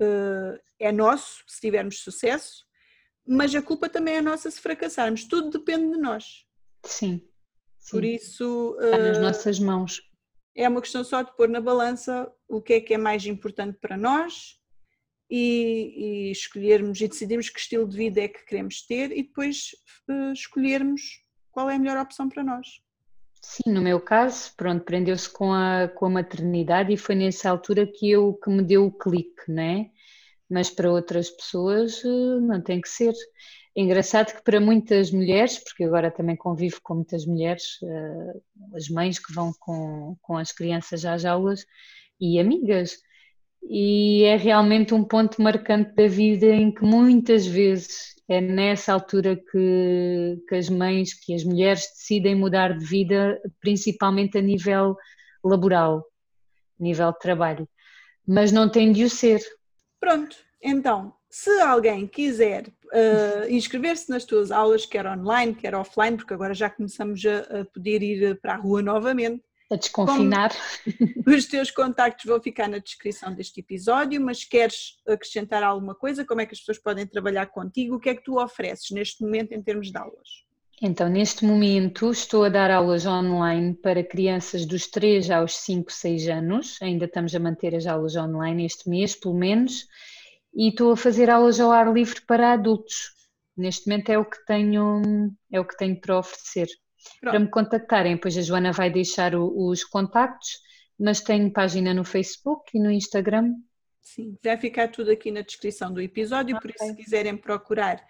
uh, 0.00 0.58
é 0.80 0.90
nosso 0.90 1.44
se 1.46 1.60
tivermos 1.60 2.00
sucesso, 2.00 2.66
mas 3.28 3.54
a 3.54 3.60
culpa 3.60 3.88
também 3.88 4.16
é 4.16 4.22
nossa 4.22 4.50
se 4.50 4.60
fracassarmos. 4.60 5.24
Tudo 5.24 5.58
depende 5.58 5.92
de 5.92 5.98
nós. 5.98 6.46
Sim. 6.84 7.22
sim. 7.78 7.90
Por 7.90 8.04
isso. 8.04 8.76
Está 8.80 8.98
nas 8.98 9.18
uh, 9.18 9.20
nossas 9.20 9.58
mãos. 9.60 10.02
É 10.56 10.68
uma 10.68 10.80
questão 10.80 11.04
só 11.04 11.22
de 11.22 11.36
pôr 11.36 11.48
na 11.48 11.60
balança 11.60 12.32
o 12.48 12.60
que 12.60 12.72
é 12.72 12.80
que 12.80 12.94
é 12.94 12.98
mais 12.98 13.26
importante 13.26 13.78
para 13.80 13.96
nós 13.96 14.56
e, 15.30 15.94
e 15.96 16.32
escolhermos 16.32 17.00
e 17.00 17.06
decidirmos 17.06 17.50
que 17.50 17.60
estilo 17.60 17.86
de 17.86 17.96
vida 17.96 18.20
é 18.22 18.28
que 18.28 18.44
queremos 18.44 18.82
ter 18.82 19.12
e 19.12 19.22
depois 19.22 19.70
uh, 20.08 20.32
escolhermos 20.32 21.02
qual 21.50 21.68
é 21.68 21.76
a 21.76 21.78
melhor 21.78 21.98
opção 21.98 22.28
para 22.28 22.42
nós. 22.42 22.66
Sim, 23.40 23.72
no 23.72 23.80
meu 23.80 24.00
caso, 24.00 24.52
pronto, 24.56 24.84
prendeu-se 24.84 25.28
com 25.30 25.52
a, 25.52 25.88
com 25.88 26.06
a 26.06 26.10
maternidade 26.10 26.92
e 26.92 26.96
foi 26.96 27.14
nessa 27.14 27.50
altura 27.50 27.86
que 27.86 28.10
eu 28.10 28.34
que 28.34 28.50
me 28.50 28.62
deu 28.62 28.86
o 28.86 28.92
clique, 28.92 29.50
né? 29.50 29.90
Mas 30.50 30.70
para 30.70 30.90
outras 30.90 31.30
pessoas 31.30 32.02
eh, 32.04 32.40
não 32.40 32.60
tem 32.60 32.80
que 32.80 32.88
ser. 32.88 33.12
Engraçado 33.76 34.34
que 34.34 34.42
para 34.42 34.60
muitas 34.60 35.10
mulheres, 35.10 35.58
porque 35.58 35.84
agora 35.84 36.10
também 36.10 36.36
convivo 36.36 36.80
com 36.82 36.96
muitas 36.96 37.26
mulheres, 37.26 37.78
eh, 37.82 38.40
as 38.74 38.88
mães 38.88 39.18
que 39.18 39.32
vão 39.32 39.52
com, 39.60 40.16
com 40.22 40.36
as 40.36 40.52
crianças 40.52 41.04
às 41.04 41.24
aulas 41.24 41.64
e 42.20 42.40
amigas, 42.40 42.98
e 43.62 44.24
é 44.24 44.36
realmente 44.36 44.94
um 44.94 45.04
ponto 45.04 45.40
marcante 45.42 45.94
da 45.94 46.06
vida 46.06 46.46
em 46.46 46.72
que 46.72 46.82
muitas 46.82 47.46
vezes 47.46 48.14
é 48.28 48.40
nessa 48.40 48.92
altura 48.92 49.36
que, 49.36 50.42
que 50.48 50.54
as 50.54 50.68
mães, 50.68 51.14
que 51.14 51.34
as 51.34 51.44
mulheres 51.44 51.82
decidem 51.96 52.34
mudar 52.34 52.76
de 52.76 52.84
vida, 52.84 53.40
principalmente 53.60 54.38
a 54.38 54.42
nível 54.42 54.96
laboral, 55.42 56.04
nível 56.78 57.12
de 57.12 57.18
trabalho. 57.18 57.68
Mas 58.26 58.52
não 58.52 58.70
tem 58.70 58.92
de 58.92 59.04
o 59.04 59.10
ser, 59.10 59.40
Pronto, 60.00 60.36
então, 60.62 61.12
se 61.30 61.50
alguém 61.60 62.06
quiser 62.06 62.68
uh, 62.68 63.48
inscrever-se 63.50 64.10
nas 64.10 64.24
tuas 64.24 64.50
aulas, 64.50 64.86
quer 64.86 65.06
online, 65.06 65.54
quer 65.54 65.74
offline, 65.74 66.16
porque 66.16 66.34
agora 66.34 66.54
já 66.54 66.68
começamos 66.70 67.24
a, 67.24 67.60
a 67.60 67.64
poder 67.66 68.02
ir 68.02 68.40
para 68.40 68.54
a 68.54 68.56
rua 68.56 68.82
novamente. 68.82 69.42
A 69.70 69.76
desconfinar. 69.76 70.50
os 71.26 71.46
teus 71.46 71.70
contactos 71.70 72.24
vão 72.24 72.40
ficar 72.40 72.68
na 72.68 72.78
descrição 72.78 73.34
deste 73.34 73.60
episódio, 73.60 74.20
mas 74.20 74.42
queres 74.42 74.96
acrescentar 75.06 75.62
alguma 75.62 75.94
coisa? 75.94 76.24
Como 76.24 76.40
é 76.40 76.46
que 76.46 76.54
as 76.54 76.60
pessoas 76.60 76.78
podem 76.78 77.06
trabalhar 77.06 77.46
contigo? 77.46 77.96
O 77.96 78.00
que 78.00 78.08
é 78.08 78.14
que 78.14 78.24
tu 78.24 78.40
ofereces 78.40 78.90
neste 78.90 79.22
momento 79.22 79.52
em 79.52 79.62
termos 79.62 79.90
de 79.90 79.98
aulas? 79.98 80.47
Então, 80.80 81.08
neste 81.08 81.44
momento, 81.44 82.10
estou 82.10 82.44
a 82.44 82.48
dar 82.48 82.70
aulas 82.70 83.04
online 83.04 83.74
para 83.74 84.04
crianças 84.04 84.64
dos 84.64 84.86
3 84.86 85.28
aos 85.30 85.56
5, 85.56 85.90
6 85.90 86.28
anos. 86.28 86.78
Ainda 86.80 87.06
estamos 87.06 87.34
a 87.34 87.40
manter 87.40 87.74
as 87.74 87.86
aulas 87.86 88.14
online 88.14 88.64
este 88.64 88.88
mês, 88.88 89.16
pelo 89.16 89.34
menos. 89.34 89.88
E 90.54 90.68
estou 90.68 90.92
a 90.92 90.96
fazer 90.96 91.28
aulas 91.30 91.58
ao 91.58 91.72
ar 91.72 91.92
livre 91.92 92.20
para 92.22 92.52
adultos. 92.52 93.10
Neste 93.56 93.88
momento 93.88 94.10
é 94.10 94.18
o 94.18 94.24
que 94.24 94.38
tenho, 94.46 95.02
é 95.50 95.58
o 95.58 95.64
que 95.64 95.76
tenho 95.76 96.00
para 96.00 96.18
oferecer. 96.18 96.68
Pronto. 97.20 97.32
Para 97.32 97.40
me 97.40 97.50
contactarem, 97.50 98.16
pois 98.16 98.38
a 98.38 98.42
Joana 98.42 98.70
vai 98.70 98.88
deixar 98.88 99.34
o, 99.34 99.68
os 99.68 99.82
contactos, 99.82 100.60
mas 100.98 101.20
tenho 101.20 101.52
página 101.52 101.92
no 101.92 102.04
Facebook 102.04 102.70
e 102.72 102.80
no 102.80 102.90
Instagram. 102.90 103.54
Sim, 104.00 104.38
vai 104.42 104.56
ficar 104.56 104.88
tudo 104.88 105.10
aqui 105.10 105.32
na 105.32 105.42
descrição 105.42 105.92
do 105.92 106.00
episódio, 106.00 106.56
okay. 106.56 106.72
por 106.72 106.76
isso 106.76 106.94
se 106.94 107.02
quiserem 107.02 107.36
procurar 107.36 108.00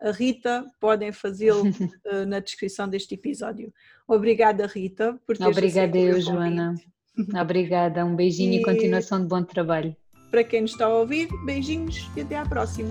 a 0.00 0.10
Rita, 0.10 0.64
podem 0.80 1.12
fazê-lo 1.12 1.62
uh, 1.68 2.26
na 2.26 2.38
descrição 2.38 2.88
deste 2.88 3.14
episódio. 3.14 3.72
Obrigada, 4.06 4.66
Rita, 4.66 5.18
por 5.26 5.36
ter 5.36 5.46
Obrigada 5.46 5.98
eu, 5.98 6.20
Joana. 6.20 6.74
Obrigada, 7.40 8.04
um 8.04 8.14
beijinho 8.14 8.54
e... 8.54 8.56
e 8.58 8.62
continuação 8.62 9.20
de 9.20 9.28
bom 9.28 9.42
trabalho. 9.42 9.96
Para 10.30 10.44
quem 10.44 10.62
nos 10.62 10.72
está 10.72 10.86
a 10.86 10.94
ouvir, 10.94 11.28
beijinhos 11.44 12.10
e 12.16 12.20
até 12.20 12.36
à 12.36 12.44
próxima. 12.44 12.90